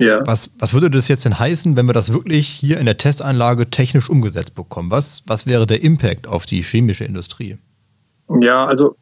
[0.02, 0.26] Ja.
[0.26, 3.70] Was, was würde das jetzt denn heißen, wenn wir das wirklich hier in der Testanlage
[3.70, 4.90] technisch umgesetzt bekommen?
[4.90, 7.58] Was, was wäre der Impact auf die chemische Industrie?
[8.40, 8.96] Ja, also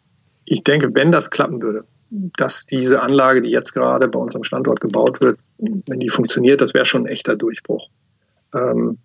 [0.44, 4.44] ich denke, wenn das klappen würde, dass diese Anlage, die jetzt gerade bei uns am
[4.44, 7.88] Standort gebaut wird, wenn die funktioniert, das wäre schon ein echter Durchbruch.
[8.52, 8.98] Ähm,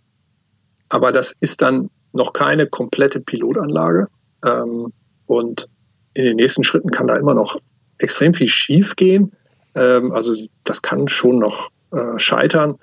[0.89, 4.07] aber das ist dann noch keine komplette Pilotanlage.
[4.43, 4.91] Ähm,
[5.27, 5.69] und
[6.13, 7.59] in den nächsten Schritten kann da immer noch
[7.99, 9.31] extrem viel schief gehen.
[9.75, 12.77] Ähm, also das kann schon noch äh, scheitern.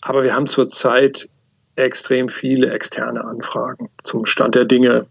[0.00, 1.28] Aber wir haben zurzeit
[1.76, 5.06] extrem viele externe Anfragen zum Stand der Dinge,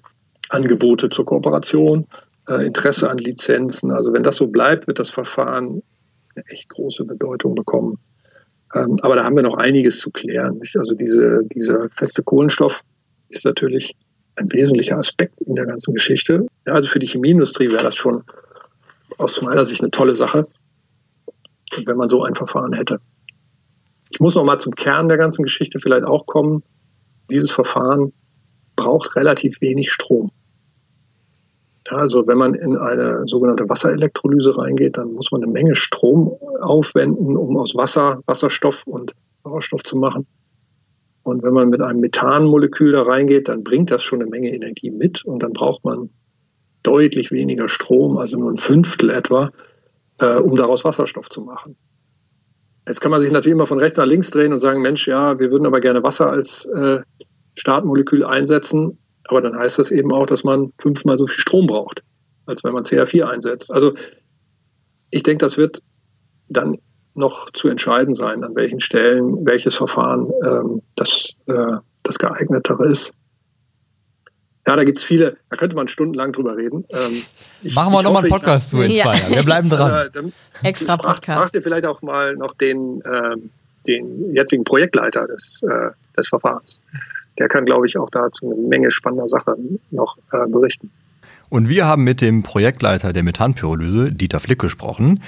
[0.50, 2.08] Angebote zur Kooperation,
[2.48, 3.92] äh, Interesse an Lizenzen.
[3.92, 5.82] Also wenn das so bleibt, wird das Verfahren
[6.36, 7.98] eine echt große Bedeutung bekommen.
[8.74, 10.62] Ähm, aber da haben wir noch einiges zu klären.
[10.76, 12.82] Also diese, dieser feste Kohlenstoff
[13.30, 13.96] ist natürlich
[14.36, 16.46] ein wesentlicher Aspekt in der ganzen Geschichte.
[16.66, 18.24] Also für die Chemieindustrie wäre das schon
[19.18, 20.48] aus meiner Sicht eine tolle Sache,
[21.86, 23.00] wenn man so ein Verfahren hätte.
[24.12, 26.64] Ich muss noch mal zum Kern der ganzen Geschichte vielleicht auch kommen.
[27.30, 28.14] Dieses Verfahren
[28.76, 30.32] braucht relativ wenig Strom.
[31.90, 37.36] Also wenn man in eine sogenannte Wasserelektrolyse reingeht, dann muss man eine Menge Strom aufwenden,
[37.36, 40.28] um aus Wasser Wasserstoff und Sauerstoff zu machen.
[41.24, 44.90] Und wenn man mit einem Methanmolekül da reingeht, dann bringt das schon eine Menge Energie
[44.90, 46.10] mit und dann braucht man
[46.84, 49.52] deutlich weniger Strom, also nur ein Fünftel etwa,
[50.20, 51.76] äh, um daraus Wasserstoff zu machen.
[52.88, 55.40] Jetzt kann man sich natürlich immer von rechts nach links drehen und sagen, Mensch, ja,
[55.40, 57.02] wir würden aber gerne Wasser als äh,
[57.56, 62.04] Startmolekül einsetzen, aber dann heißt das eben auch, dass man fünfmal so viel Strom braucht,
[62.46, 63.72] als wenn man CH4 einsetzt.
[63.72, 63.94] Also
[65.12, 65.82] ich denke, das wird
[66.50, 66.78] dann
[67.14, 73.14] noch zu entscheiden sein, an welchen Stellen welches Verfahren ähm, das, äh, das geeignetere ist.
[74.68, 76.86] Ja, da gibt es viele, da könnte man stundenlang drüber reden.
[76.90, 77.24] Ähm,
[77.64, 79.34] ich, Machen wir nochmal einen Podcast zu in zwei Jahren.
[79.34, 80.10] Wir bleiben dran.
[80.14, 81.40] Äh, Extra Podcast.
[81.40, 83.36] Fragt ihr vielleicht auch mal noch den, äh,
[83.88, 86.80] den jetzigen Projektleiter des, äh, des Verfahrens.
[87.40, 90.92] Der kann, glaube ich, auch dazu eine Menge spannender Sachen noch äh, berichten.
[91.50, 95.22] Und wir haben mit dem Projektleiter der Methanpyrolyse, Dieter Flick, gesprochen.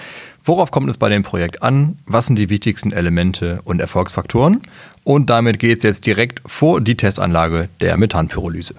[0.45, 1.97] Worauf kommt es bei dem Projekt an?
[2.05, 4.61] Was sind die wichtigsten Elemente und Erfolgsfaktoren?
[5.03, 8.75] Und damit geht es jetzt direkt vor die Testanlage der Methanpyrolyse.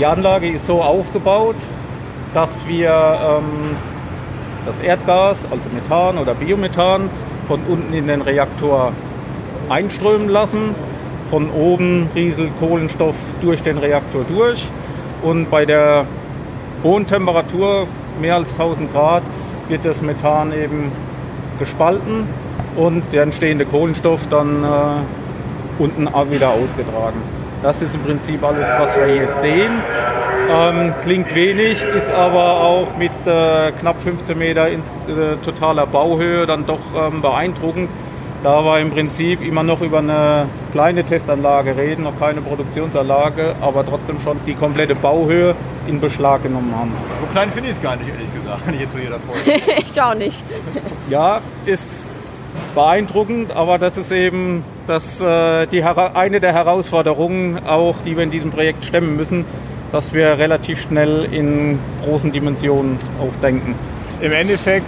[0.00, 1.56] Die Anlage ist so aufgebaut,
[2.32, 3.76] dass wir ähm,
[4.64, 7.10] das Erdgas, also Methan oder Biomethan,
[7.46, 8.94] von unten in den Reaktor
[9.68, 10.74] einströmen lassen.
[11.28, 14.66] Von oben rieselt Kohlenstoff durch den Reaktor durch.
[15.20, 16.06] Und bei der
[16.82, 17.86] hohen Temperatur,
[18.22, 19.22] mehr als 1000 Grad,
[19.68, 20.90] wird das Methan eben
[21.58, 22.26] gespalten
[22.74, 27.39] und der entstehende Kohlenstoff dann äh, unten wieder ausgetragen.
[27.62, 29.72] Das ist im Prinzip alles, was wir hier sehen.
[30.50, 36.46] Ähm, klingt wenig, ist aber auch mit äh, knapp 15 Meter in äh, totaler Bauhöhe
[36.46, 37.88] dann doch ähm, beeindruckend.
[38.42, 43.84] Da wir im Prinzip immer noch über eine kleine Testanlage reden, noch keine Produktionsanlage, aber
[43.84, 45.54] trotzdem schon die komplette Bauhöhe
[45.86, 46.92] in Beschlag genommen haben.
[47.20, 49.34] So klein finde ich es gar nicht, ehrlich gesagt, wenn ich jetzt hier davor
[49.84, 50.42] ich auch nicht.
[51.10, 52.06] Ja, ist
[52.74, 58.30] beeindruckend, aber das ist eben das, äh, die, eine der Herausforderungen, auch die wir in
[58.30, 59.44] diesem Projekt stemmen müssen,
[59.92, 63.74] dass wir relativ schnell in großen Dimensionen auch denken.
[64.20, 64.86] Im Endeffekt,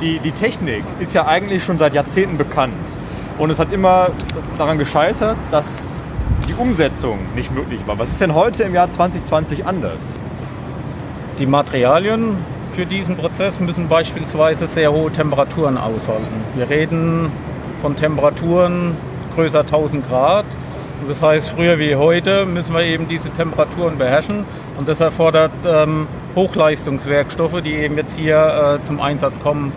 [0.00, 2.74] die, die Technik ist ja eigentlich schon seit Jahrzehnten bekannt.
[3.38, 4.10] Und es hat immer
[4.58, 5.64] daran gescheitert, dass
[6.48, 7.98] die Umsetzung nicht möglich war.
[7.98, 10.00] Was ist denn heute im Jahr 2020 anders?
[11.38, 12.36] Die Materialien
[12.74, 16.26] für diesen Prozess müssen beispielsweise sehr hohe Temperaturen aushalten.
[16.54, 17.30] Wir reden
[17.82, 18.96] von Temperaturen
[19.34, 20.46] größer 1000 Grad.
[21.06, 24.44] Das heißt, früher wie heute müssen wir eben diese Temperaturen beherrschen.
[24.78, 29.72] Und das erfordert ähm, Hochleistungswerkstoffe, die eben jetzt hier äh, zum Einsatz kommen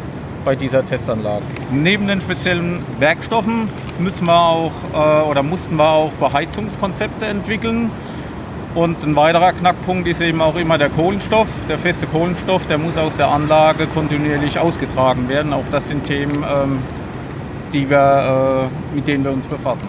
[0.45, 1.43] bei dieser Testanlage.
[1.71, 3.67] Neben den speziellen Werkstoffen
[3.99, 7.89] müssen wir auch äh, oder mussten wir auch Beheizungskonzepte entwickeln.
[8.75, 11.47] Und ein weiterer Knackpunkt ist eben auch immer der Kohlenstoff.
[11.69, 15.53] Der feste Kohlenstoff, der muss aus der Anlage kontinuierlich ausgetragen werden.
[15.53, 16.79] Auch das sind Themen, ähm,
[17.71, 19.87] die wir, äh, mit denen wir uns befassen.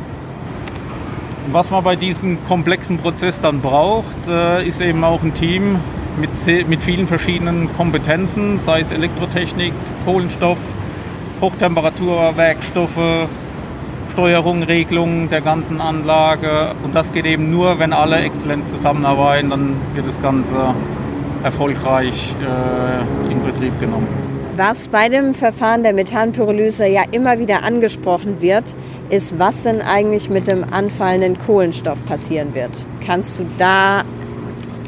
[1.46, 5.80] Und was man bei diesem komplexen Prozess dann braucht, äh, ist eben auch ein Team
[6.16, 6.30] mit,
[6.68, 9.72] mit vielen verschiedenen Kompetenzen, sei es Elektrotechnik,
[10.04, 10.58] Kohlenstoff,
[11.40, 13.28] Hochtemperaturwerkstoffe,
[14.16, 16.68] Steuerung, Regelung der ganzen Anlage.
[16.82, 20.74] Und das geht eben nur, wenn alle exzellent zusammenarbeiten, dann wird das Ganze
[21.44, 24.08] erfolgreich äh, in Betrieb genommen.
[24.56, 28.64] Was bei dem Verfahren der Methanpyrolyse ja immer wieder angesprochen wird,
[29.10, 32.86] ist, was denn eigentlich mit dem anfallenden Kohlenstoff passieren wird.
[33.04, 34.00] Kannst du da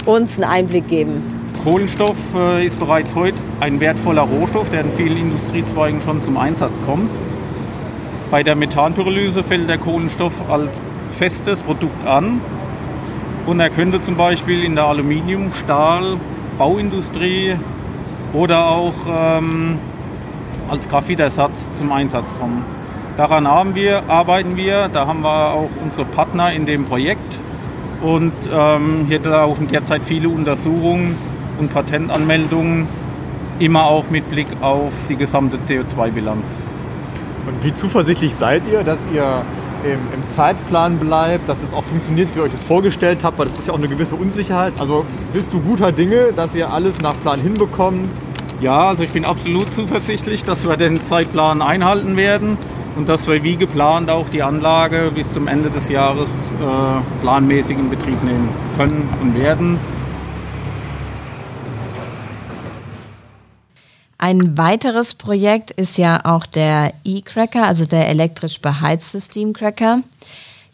[0.07, 1.23] uns einen Einblick geben?
[1.65, 6.81] Kohlenstoff äh, ist bereits heute ein wertvoller Rohstoff, der in vielen Industriezweigen schon zum Einsatz
[6.87, 7.11] kommt.
[8.31, 12.43] Bei der Methanpyrolyse fällt der Kohlenstoff als festes Produkt an
[13.47, 16.19] und er könnte zum Beispiel in der Aluminium-, Stahl-,
[16.59, 17.55] Bauindustrie
[18.35, 19.79] oder auch ähm,
[20.69, 22.63] als Graphitersatz zum Einsatz kommen.
[23.17, 27.39] Daran haben wir, arbeiten wir, da haben wir auch unsere Partner in dem Projekt
[28.03, 31.17] und ähm, hier laufen derzeit viele Untersuchungen
[31.59, 32.87] und Patentanmeldungen,
[33.59, 36.59] immer auch mit Blick auf die gesamte CO2-Bilanz.
[37.49, 39.43] Und wie zuversichtlich seid ihr, dass ihr
[39.83, 43.47] im, im, Zeitplan bleibt, dass es auch funktioniert, wie ihr euch das vorgestellt habt, weil
[43.47, 44.75] das ist ja auch eine gewisse Unsicherheit.
[44.79, 48.11] Also bist du guter Dinge, dass ihr alles nach Plan hinbekommt?
[48.61, 52.59] Ja, also ich bin absolut zuversichtlich, dass wir den Zeitplan einhalten werden
[52.97, 57.79] und dass wir wie geplant auch die Anlage bis zum Ende des Jahres äh, planmäßig
[57.79, 59.79] in Betrieb nehmen können und werden.
[64.19, 70.03] Ein weiteres Projekt ist ja auch der E-Cracker, also der elektrisch beheizte Steam-Cracker.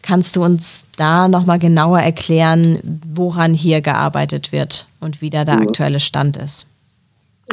[0.01, 2.79] Kannst du uns da nochmal genauer erklären,
[3.13, 5.67] woran hier gearbeitet wird und wie da der mhm.
[5.67, 6.65] aktuelle Stand ist?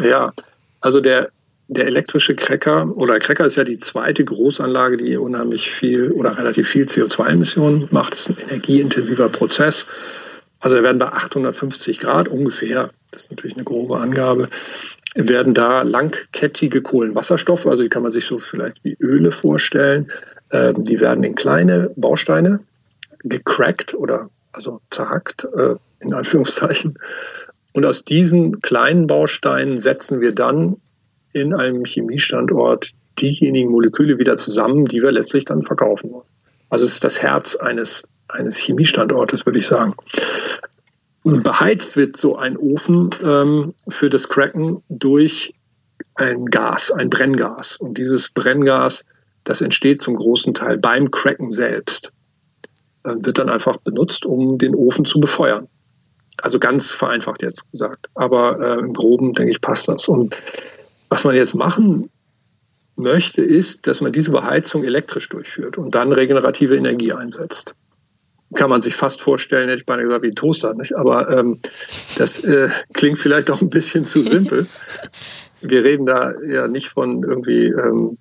[0.02, 0.32] Ja,
[0.80, 1.28] also der,
[1.68, 6.68] der elektrische Cracker oder Cracker ist ja die zweite Großanlage, die unheimlich viel oder relativ
[6.68, 8.14] viel CO2-Emissionen macht.
[8.14, 9.86] Das ist ein energieintensiver Prozess.
[10.62, 14.48] Also wir werden bei 850 Grad ungefähr, das ist natürlich eine grobe Angabe,
[15.16, 20.10] werden da langkettige Kohlenwasserstoffe, also die kann man sich so vielleicht wie Öle vorstellen,
[20.50, 22.60] äh, die werden in kleine Bausteine
[23.24, 26.96] gecrackt oder also zerhackt, äh, in Anführungszeichen.
[27.72, 30.76] Und aus diesen kleinen Bausteinen setzen wir dann
[31.32, 36.28] in einem Chemiestandort diejenigen Moleküle wieder zusammen, die wir letztlich dann verkaufen wollen.
[36.70, 39.94] Also es ist das Herz eines, eines Chemiestandortes, würde ich sagen.
[41.24, 45.54] Beheizt wird so ein Ofen ähm, für das Cracken durch
[46.16, 47.76] ein Gas, ein Brenngas.
[47.76, 49.06] Und dieses Brenngas,
[49.44, 52.12] das entsteht zum großen Teil beim Cracken selbst,
[53.04, 55.68] äh, wird dann einfach benutzt, um den Ofen zu befeuern.
[56.38, 58.08] Also ganz vereinfacht jetzt gesagt.
[58.14, 60.08] Aber äh, im Groben, denke ich, passt das.
[60.08, 60.42] Und
[61.08, 62.10] was man jetzt machen
[62.96, 67.76] möchte, ist, dass man diese Beheizung elektrisch durchführt und dann regenerative Energie einsetzt
[68.54, 70.96] kann man sich fast vorstellen, hätte ich beinahe gesagt, wie ein Toaster, nicht?
[70.96, 71.58] Aber ähm,
[72.18, 74.66] das äh, klingt vielleicht auch ein bisschen zu simpel.
[75.60, 78.18] Wir reden da ja nicht von irgendwie ähm,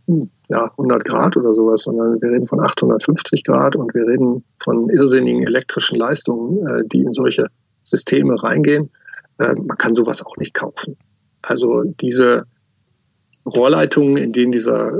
[0.48, 4.90] ja, 100 Grad oder sowas, sondern wir reden von 850 Grad und wir reden von
[4.90, 7.48] irrsinnigen elektrischen Leistungen, äh, die in solche
[7.84, 8.92] Systeme reingehen.
[9.40, 10.98] Äh, man kann sowas auch nicht kaufen.
[11.42, 12.44] Also diese
[13.46, 14.92] Rohrleitungen, in denen dieser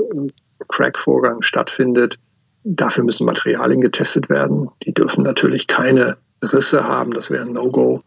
[0.68, 2.18] Crack-Vorgang stattfindet,
[2.64, 4.70] Dafür müssen Materialien getestet werden.
[4.84, 8.02] Die dürfen natürlich keine Risse haben, das wäre ein No-Go.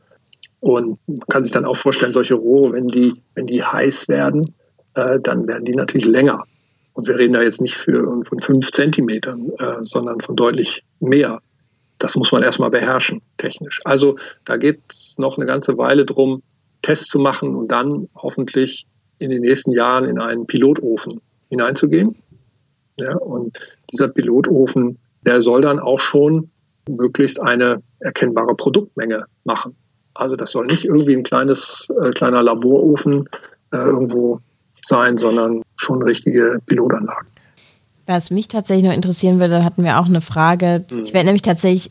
[0.59, 4.55] Und man kann sich dann auch vorstellen, solche Rohre, wenn die, wenn die heiß werden,
[4.95, 6.43] äh, dann werden die natürlich länger.
[6.93, 11.39] Und wir reden da jetzt nicht für, von fünf Zentimetern, äh, sondern von deutlich mehr.
[11.97, 13.81] Das muss man erstmal beherrschen, technisch.
[13.83, 16.41] Also da geht es noch eine ganze Weile drum,
[16.81, 18.87] Tests zu machen und dann hoffentlich
[19.19, 22.15] in den nächsten Jahren in einen Pilotofen hineinzugehen.
[22.99, 23.57] Ja, und
[23.91, 26.49] dieser Pilotofen, der soll dann auch schon
[26.89, 29.75] möglichst eine erkennbare Produktmenge machen.
[30.13, 33.27] Also das soll nicht irgendwie ein kleines, äh, kleiner Laborofen
[33.71, 34.39] äh, irgendwo
[34.83, 37.27] sein, sondern schon richtige Pilotanlagen.
[38.05, 40.85] Was mich tatsächlich noch interessieren würde, hatten wir auch eine Frage.
[40.91, 41.01] Mhm.
[41.01, 41.89] Ich werde nämlich tatsächlich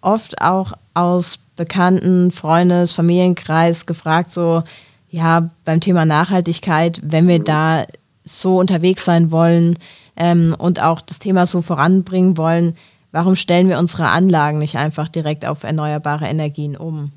[0.00, 4.64] oft auch aus Bekannten, Freundes, Familienkreis gefragt, so,
[5.10, 7.44] ja, beim Thema Nachhaltigkeit, wenn wir mhm.
[7.44, 7.86] da
[8.24, 9.78] so unterwegs sein wollen
[10.16, 12.76] ähm, und auch das Thema so voranbringen wollen,
[13.12, 17.12] warum stellen wir unsere Anlagen nicht einfach direkt auf erneuerbare Energien um?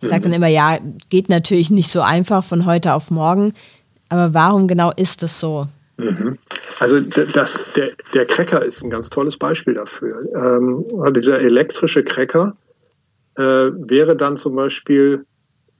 [0.00, 3.52] Ich sage dann immer, ja, geht natürlich nicht so einfach von heute auf morgen,
[4.08, 5.66] aber warum genau ist das so?
[5.96, 6.38] Mhm.
[6.78, 10.24] Also das, der, der Cracker ist ein ganz tolles Beispiel dafür.
[10.36, 12.56] Ähm, dieser elektrische Cracker
[13.36, 15.26] äh, wäre dann zum Beispiel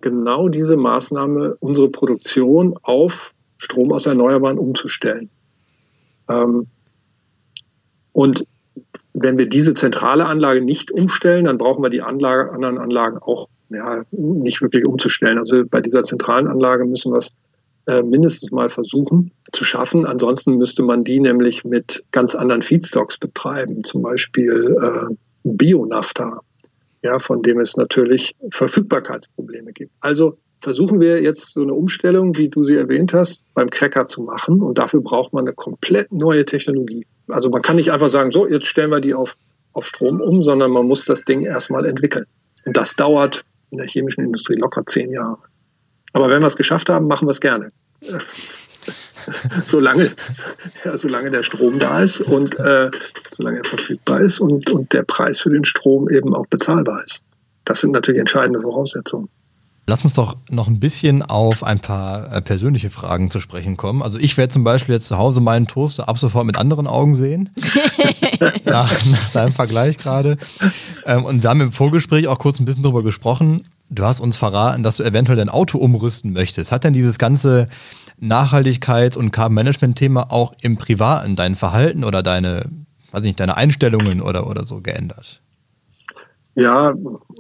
[0.01, 5.31] genau diese Maßnahme, unsere Produktion auf Strom aus Erneuerbaren umzustellen.
[6.29, 6.67] Ähm,
[8.13, 8.47] und
[9.15, 13.49] wenn wir diese zentrale Anlage nicht umstellen, dann brauchen wir die Anlage, anderen Anlagen auch
[13.71, 15.39] ja, nicht wirklich umzustellen.
[15.39, 17.33] Also bei dieser zentralen Anlage müssen wir es
[17.87, 20.07] äh, mindestens mal versuchen zu schaffen.
[20.07, 25.15] Ansonsten müsste man die nämlich mit ganz anderen Feedstocks betreiben, zum Beispiel äh,
[25.45, 26.41] Bionafta,
[27.03, 29.93] ja, von dem es natürlich Verfügbarkeitsprobleme gibt.
[30.01, 34.23] Also versuchen wir jetzt so eine Umstellung, wie du sie erwähnt hast, beim Cracker zu
[34.23, 34.61] machen.
[34.61, 37.07] Und dafür braucht man eine komplett neue Technologie.
[37.29, 39.37] Also man kann nicht einfach sagen, so, jetzt stellen wir die auf,
[39.73, 42.27] auf Strom um, sondern man muss das Ding erstmal entwickeln.
[42.65, 45.39] Und das dauert in der chemischen Industrie locker zehn Jahre.
[46.13, 47.71] Aber wenn wir es geschafft haben, machen wir es gerne.
[49.67, 50.13] solange,
[50.85, 52.91] ja, solange der Strom da ist und äh,
[53.31, 57.23] solange er verfügbar ist und, und der Preis für den Strom eben auch bezahlbar ist.
[57.65, 59.29] Das sind natürlich entscheidende Voraussetzungen.
[59.89, 64.03] Lass uns doch noch ein bisschen auf ein paar äh, persönliche Fragen zu sprechen kommen.
[64.03, 67.15] Also ich werde zum Beispiel jetzt zu Hause meinen Toaster ab sofort mit anderen Augen
[67.15, 67.49] sehen.
[68.67, 70.37] nach, nach deinem Vergleich gerade.
[71.07, 73.65] Ähm, und wir haben im Vorgespräch auch kurz ein bisschen darüber gesprochen.
[73.89, 76.71] Du hast uns verraten, dass du eventuell dein Auto umrüsten möchtest.
[76.71, 77.67] Hat denn dieses ganze
[78.21, 82.67] Nachhaltigkeits- und Carbon-Management-Thema auch im Privaten dein Verhalten oder deine,
[83.13, 85.41] weiß nicht, deine Einstellungen oder, oder so geändert?
[86.59, 86.93] Ja,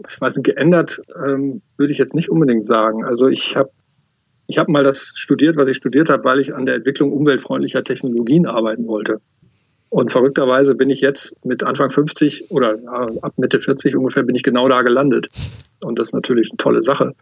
[0.08, 3.04] ich weiß nicht, geändert ähm, würde ich jetzt nicht unbedingt sagen.
[3.04, 3.70] Also ich habe
[4.46, 7.82] ich hab mal das studiert, was ich studiert habe, weil ich an der Entwicklung umweltfreundlicher
[7.82, 9.20] Technologien arbeiten wollte.
[9.88, 12.78] Und verrückterweise bin ich jetzt mit Anfang 50 oder
[13.22, 15.28] ab Mitte 40 ungefähr bin ich genau da gelandet.
[15.82, 17.14] Und das ist natürlich eine tolle Sache.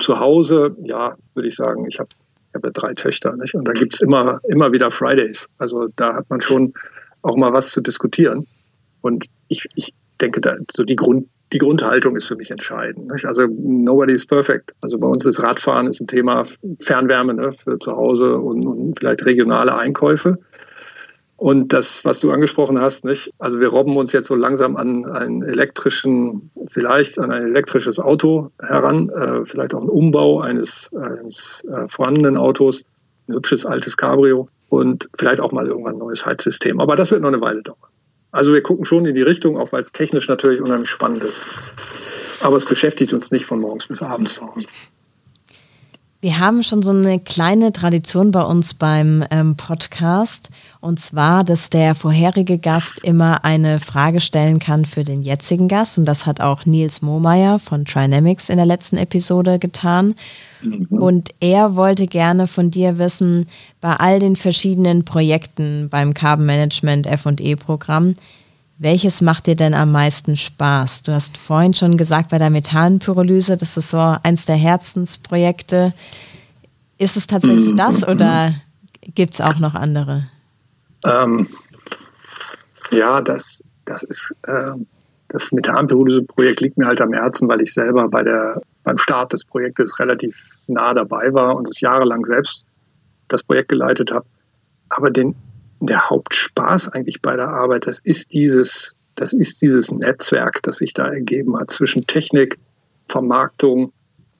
[0.00, 2.08] Zu Hause, ja, würde ich sagen, ich habe
[2.48, 3.54] ich hab ja drei Töchter nicht?
[3.54, 5.48] und da gibt's immer, immer wieder Fridays.
[5.58, 6.74] Also da hat man schon
[7.22, 8.48] auch mal was zu diskutieren.
[9.02, 13.12] Und ich, ich denke, da, so die Grund, die Grundhaltung ist für mich entscheidend.
[13.12, 13.26] Nicht?
[13.26, 14.74] Also nobody is perfect.
[14.80, 16.44] Also bei uns ist Radfahren ist ein Thema
[16.80, 20.38] Fernwärme ne, für zu Hause und, und vielleicht regionale Einkäufe.
[21.36, 23.32] Und das, was du angesprochen hast, nicht?
[23.38, 28.50] Also wir robben uns jetzt so langsam an einen elektrischen, vielleicht an ein elektrisches Auto
[28.60, 32.84] heran, äh, vielleicht auch einen Umbau eines, eines äh, vorhandenen Autos,
[33.28, 36.80] ein hübsches altes Cabrio und vielleicht auch mal irgendwann ein neues Heizsystem.
[36.80, 37.93] Aber das wird noch eine Weile dauern.
[38.34, 41.40] Also wir gucken schon in die Richtung, auch weil es technisch natürlich unheimlich spannend ist.
[42.40, 44.40] Aber es beschäftigt uns nicht von morgens bis abends.
[46.20, 50.48] Wir haben schon so eine kleine Tradition bei uns beim ähm, Podcast.
[50.84, 55.96] Und zwar, dass der vorherige Gast immer eine Frage stellen kann für den jetzigen Gast.
[55.96, 60.14] Und das hat auch Nils Mohmeier von Trinamics in der letzten Episode getan.
[60.60, 60.88] Mhm.
[60.90, 63.46] Und er wollte gerne von dir wissen,
[63.80, 68.14] bei all den verschiedenen Projekten beim Carbon Management FE-Programm,
[68.76, 71.04] welches macht dir denn am meisten Spaß?
[71.04, 75.94] Du hast vorhin schon gesagt, bei der Methanpyrolyse, das ist so eins der Herzensprojekte.
[76.98, 77.78] Ist es tatsächlich mhm.
[77.78, 78.52] das oder
[79.14, 80.24] gibt es auch noch andere?
[81.04, 81.46] Ähm,
[82.90, 84.72] ja, das, das ist äh,
[85.28, 89.44] das Methanpyrolyse-Projekt liegt mir halt am Herzen, weil ich selber bei der beim Start des
[89.44, 92.66] Projektes relativ nah dabei war und es jahrelang selbst
[93.28, 94.26] das Projekt geleitet habe.
[94.90, 95.34] Aber den,
[95.80, 100.92] der Hauptspaß eigentlich bei der Arbeit, das ist dieses, das ist dieses Netzwerk, das sich
[100.92, 102.58] da ergeben hat zwischen Technik,
[103.08, 103.92] Vermarktung,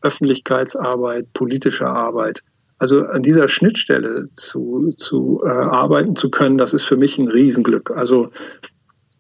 [0.03, 2.43] Öffentlichkeitsarbeit, politischer Arbeit.
[2.79, 7.29] Also an dieser Schnittstelle zu, zu äh, arbeiten zu können, das ist für mich ein
[7.29, 7.91] Riesenglück.
[7.91, 8.31] Also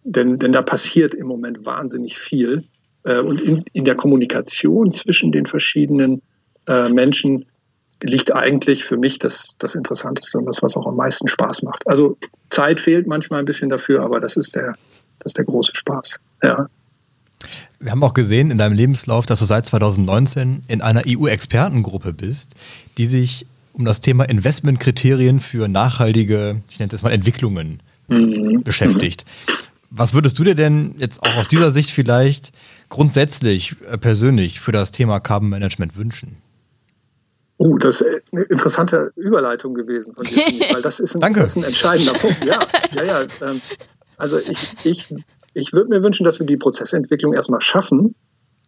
[0.02, 2.64] denn, denn da passiert im Moment wahnsinnig viel
[3.04, 6.20] äh, und in, in der Kommunikation zwischen den verschiedenen
[6.68, 7.46] äh, Menschen
[8.02, 11.86] liegt eigentlich für mich das, das Interessanteste und das, was auch am meisten Spaß macht.
[11.86, 12.18] Also
[12.50, 14.74] Zeit fehlt manchmal ein bisschen dafür, aber das ist der,
[15.20, 16.20] das ist der große Spaß.
[16.42, 16.68] Ja.
[17.84, 22.52] Wir haben auch gesehen in deinem Lebenslauf, dass du seit 2019 in einer EU-Expertengruppe bist,
[22.96, 28.62] die sich um das Thema Investmentkriterien für nachhaltige, ich nenne es mal Entwicklungen mhm.
[28.62, 29.26] beschäftigt.
[29.90, 32.52] Was würdest du dir denn jetzt auch aus dieser Sicht vielleicht
[32.88, 36.38] grundsätzlich äh, persönlich für das Thema Carbon Management wünschen?
[37.58, 40.38] Oh, das ist eine interessante Überleitung gewesen von dir,
[40.72, 41.40] weil das ist ein, Danke.
[41.40, 42.42] Das ist ein entscheidender Punkt.
[42.46, 42.60] Ja,
[42.94, 43.20] ja, ja.
[43.42, 43.60] Ähm,
[44.16, 45.14] also ich, ich,
[45.54, 48.14] ich würde mir wünschen, dass wir die Prozessentwicklung erstmal schaffen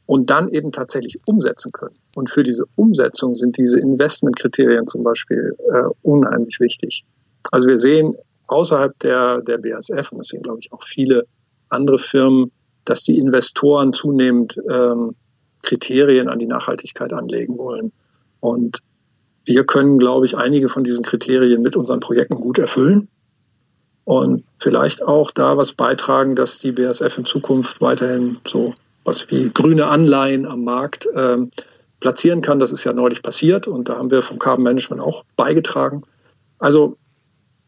[0.07, 1.97] und dann eben tatsächlich umsetzen können.
[2.14, 7.05] Und für diese Umsetzung sind diese Investmentkriterien zum Beispiel äh, unheimlich wichtig.
[7.51, 8.14] Also wir sehen
[8.47, 11.24] außerhalb der, der BASF, und das sehen, glaube ich, auch viele
[11.68, 12.53] andere Firmen,
[12.84, 15.16] dass die Investoren zunehmend ähm,
[15.62, 17.93] Kriterien an die Nachhaltigkeit anlegen wollen.
[18.39, 18.78] Und
[19.45, 23.09] wir können, glaube ich, einige von diesen Kriterien mit unseren Projekten gut erfüllen
[24.07, 29.50] und vielleicht auch da was beitragen, dass die BASF in Zukunft weiterhin so was wie
[29.50, 31.50] grüne Anleihen am Markt ähm,
[31.98, 32.61] platzieren kann.
[32.61, 36.04] Das ist ja neulich passiert und da haben wir vom Carbon Management auch beigetragen.
[36.61, 36.96] Also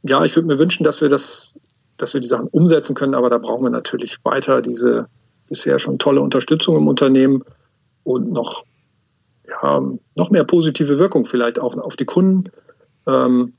[0.05, 1.59] ja, ich würde mir wünschen, dass wir das,
[1.97, 5.09] dass wir die Sachen umsetzen können, aber da brauchen wir natürlich weiter diese
[5.49, 7.43] bisher schon tolle Unterstützung im Unternehmen
[8.05, 8.65] und noch,
[9.49, 9.83] ja,
[10.15, 12.45] noch mehr positive Wirkung vielleicht auch auf die Kunden
[13.09, 13.55] ähm,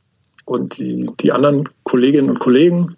[0.50, 2.96] und die, die anderen Kolleginnen und Kollegen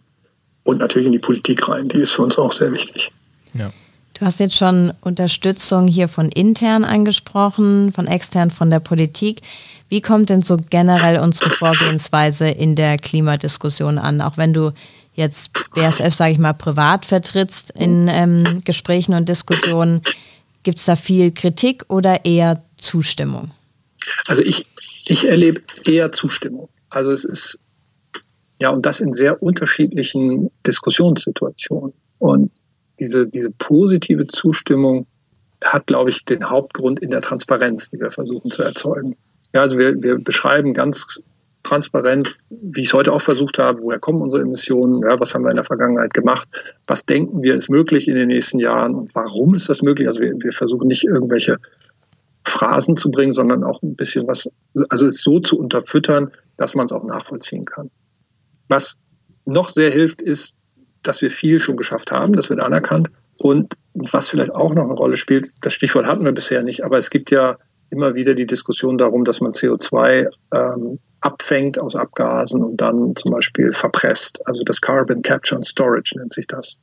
[0.63, 1.89] und natürlich in die Politik rein.
[1.89, 3.11] Die ist für uns auch sehr wichtig.
[3.53, 3.71] Ja.
[4.13, 9.41] Du hast jetzt schon Unterstützung hier von intern angesprochen, von extern, von der Politik.
[9.89, 14.21] Wie kommt denn so generell unsere Vorgehensweise in der Klimadiskussion an?
[14.21, 14.71] Auch wenn du
[15.15, 20.01] jetzt BSF, sage ich mal, privat vertrittst in ähm, Gesprächen und Diskussionen,
[20.63, 23.51] gibt es da viel Kritik oder eher Zustimmung?
[24.27, 24.67] Also ich,
[25.05, 26.69] ich erlebe eher Zustimmung.
[26.91, 27.59] Also es ist,
[28.61, 31.93] ja, und das in sehr unterschiedlichen Diskussionssituationen.
[32.19, 32.51] Und
[32.99, 35.07] diese, diese positive Zustimmung
[35.63, 39.15] hat, glaube ich, den Hauptgrund in der Transparenz, die wir versuchen zu erzeugen.
[39.53, 41.21] Ja, also wir, wir beschreiben ganz
[41.63, 45.43] transparent, wie ich es heute auch versucht habe, woher kommen unsere Emissionen, ja, was haben
[45.43, 46.47] wir in der Vergangenheit gemacht,
[46.87, 50.07] was denken wir ist möglich in den nächsten Jahren und warum ist das möglich.
[50.07, 51.57] Also wir, wir versuchen nicht irgendwelche
[52.43, 54.49] Phrasen zu bringen, sondern auch ein bisschen was,
[54.89, 57.91] also es so zu unterfüttern, dass man es auch nachvollziehen kann.
[58.67, 59.01] Was
[59.45, 60.61] noch sehr hilft, ist
[61.03, 63.11] dass wir viel schon geschafft haben, das wird anerkannt.
[63.37, 66.97] Und was vielleicht auch noch eine Rolle spielt, das Stichwort hatten wir bisher nicht, aber
[66.97, 67.57] es gibt ja
[67.89, 73.31] immer wieder die Diskussion darum, dass man CO2 ähm, abfängt aus Abgasen und dann zum
[73.31, 74.41] Beispiel verpresst.
[74.45, 76.77] Also das Carbon Capture and Storage nennt sich das.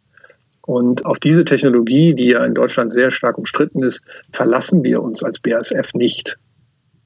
[0.68, 4.02] Und auf diese Technologie, die ja in Deutschland sehr stark umstritten ist,
[4.32, 6.38] verlassen wir uns als BASF nicht.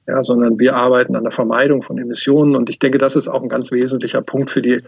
[0.09, 2.57] Ja, sondern wir arbeiten an der Vermeidung von Emissionen.
[2.57, 4.83] Und ich denke, das ist auch ein ganz wesentlicher Punkt für die,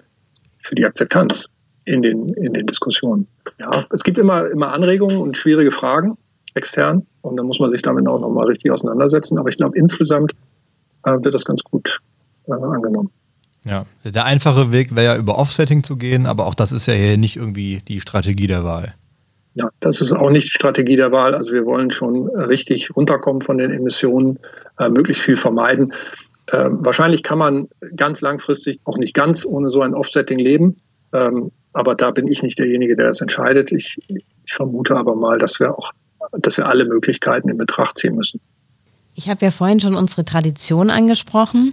[0.59, 1.51] für die Akzeptanz
[1.85, 3.29] in den, in den Diskussionen.
[3.61, 6.19] Ja, es gibt immer, immer Anregungen und schwierige Fragen
[6.55, 9.39] extern und dann muss man sich damit auch nochmal richtig auseinandersetzen.
[9.39, 10.33] Aber ich glaube, insgesamt
[11.05, 12.01] äh, wird das ganz gut
[12.49, 13.13] äh, angenommen.
[13.65, 16.95] Ja, der einfache Weg wäre ja über Offsetting zu gehen, aber auch das ist ja
[16.95, 18.95] hier nicht irgendwie die Strategie der Wahl.
[19.55, 21.35] Ja, das ist auch nicht die Strategie der Wahl.
[21.35, 24.39] Also wir wollen schon richtig runterkommen von den Emissionen,
[24.79, 25.93] äh, möglichst viel vermeiden.
[26.49, 30.77] Äh, wahrscheinlich kann man ganz langfristig auch nicht ganz ohne so ein Offsetting leben.
[31.13, 33.73] Ähm, aber da bin ich nicht derjenige, der das entscheidet.
[33.73, 35.93] Ich, ich vermute aber mal, dass wir auch,
[36.33, 38.41] dass wir alle Möglichkeiten in Betracht ziehen müssen.
[39.15, 41.73] Ich habe ja vorhin schon unsere Tradition angesprochen.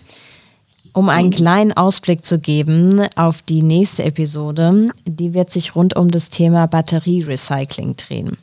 [0.93, 1.35] Um einen mhm.
[1.35, 6.67] kleinen Ausblick zu geben auf die nächste Episode, die wird sich rund um das Thema
[6.67, 8.37] Batterierecycling drehen.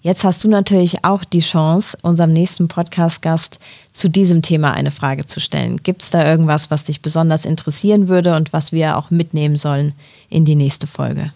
[0.00, 3.58] Jetzt hast du natürlich auch die Chance, unserem nächsten Podcast-Gast
[3.90, 5.78] zu diesem Thema eine Frage zu stellen.
[5.82, 9.92] Gibt es da irgendwas, was dich besonders interessieren würde und was wir auch mitnehmen sollen
[10.30, 11.32] in die nächste Folge?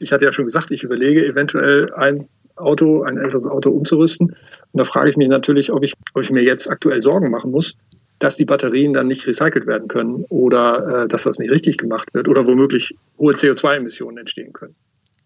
[0.00, 4.28] Ich hatte ja schon gesagt, ich überlege eventuell ein Auto, ein älteres Auto umzurüsten.
[4.28, 7.52] Und da frage ich mich natürlich, ob ich, ob ich mir jetzt aktuell Sorgen machen
[7.52, 7.76] muss,
[8.22, 12.14] dass die Batterien dann nicht recycelt werden können oder äh, dass das nicht richtig gemacht
[12.14, 14.76] wird oder womöglich hohe CO2-Emissionen entstehen können.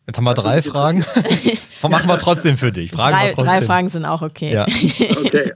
[0.07, 1.05] Jetzt haben wir drei Fragen.
[1.83, 2.93] Machen wir trotzdem für dich.
[2.93, 4.53] Fragen drei, drei, Fragen sind auch okay.
[4.53, 4.63] Ja.
[5.19, 5.53] okay.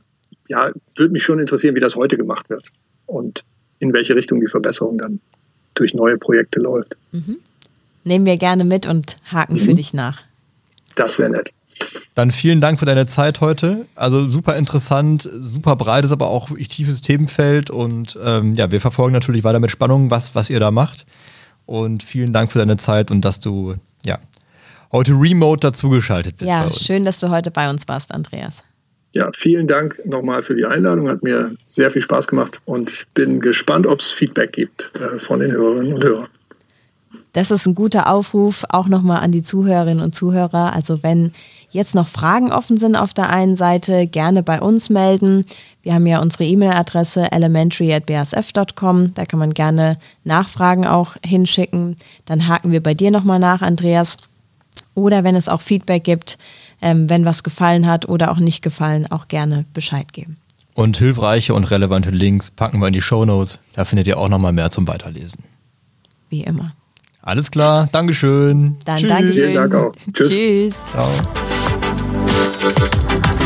[0.48, 2.68] Ja, würde mich schon interessieren, wie das heute gemacht wird
[3.06, 3.44] und
[3.78, 5.20] in welche Richtung die Verbesserung dann
[5.74, 6.96] durch neue Projekte läuft.
[7.12, 7.38] Mhm.
[8.04, 9.60] Nehmen wir gerne mit und haken mhm.
[9.60, 10.22] für dich nach.
[10.94, 11.52] Das wäre nett.
[12.14, 13.86] Dann vielen Dank für deine Zeit heute.
[13.94, 17.70] Also super interessant, super breites, aber auch tiefes Themenfeld.
[17.70, 21.06] Und ähm, ja, wir verfolgen natürlich weiter mit Spannung, was, was ihr da macht.
[21.66, 24.18] Und vielen Dank für deine Zeit und dass du ja,
[24.92, 26.48] heute remote dazugeschaltet bist.
[26.48, 28.62] Ja, schön, dass du heute bei uns warst, Andreas.
[29.12, 31.08] Ja, vielen Dank nochmal für die Einladung.
[31.08, 35.18] Hat mir sehr viel Spaß gemacht und ich bin gespannt, ob es Feedback gibt äh,
[35.18, 36.28] von den Hörerinnen und Hörern.
[37.32, 40.72] Das ist ein guter Aufruf auch nochmal an die Zuhörerinnen und Zuhörer.
[40.74, 41.32] Also wenn
[41.70, 45.44] jetzt noch Fragen offen sind auf der einen Seite, gerne bei uns melden.
[45.82, 49.14] Wir haben ja unsere E-Mail-Adresse elementary.bsf.com.
[49.14, 51.96] Da kann man gerne Nachfragen auch hinschicken.
[52.26, 54.16] Dann haken wir bei dir nochmal nach, Andreas.
[54.94, 56.38] Oder wenn es auch Feedback gibt,
[56.82, 60.36] ähm, wenn was gefallen hat oder auch nicht gefallen, auch gerne Bescheid geben.
[60.74, 63.58] Und hilfreiche und relevante Links packen wir in die Show Notes.
[63.74, 65.44] Da findet ihr auch nochmal mehr zum Weiterlesen.
[66.28, 66.72] Wie immer.
[67.22, 68.76] Alles klar, Dankeschön.
[68.84, 69.08] Dann Tschüss.
[69.08, 69.48] Dankeschön.
[69.48, 69.92] Vielen Dank auch.
[70.12, 70.28] Tschüss.
[70.28, 70.86] Tschüss.
[70.90, 71.59] Ciao.
[72.40, 73.39] Thank you.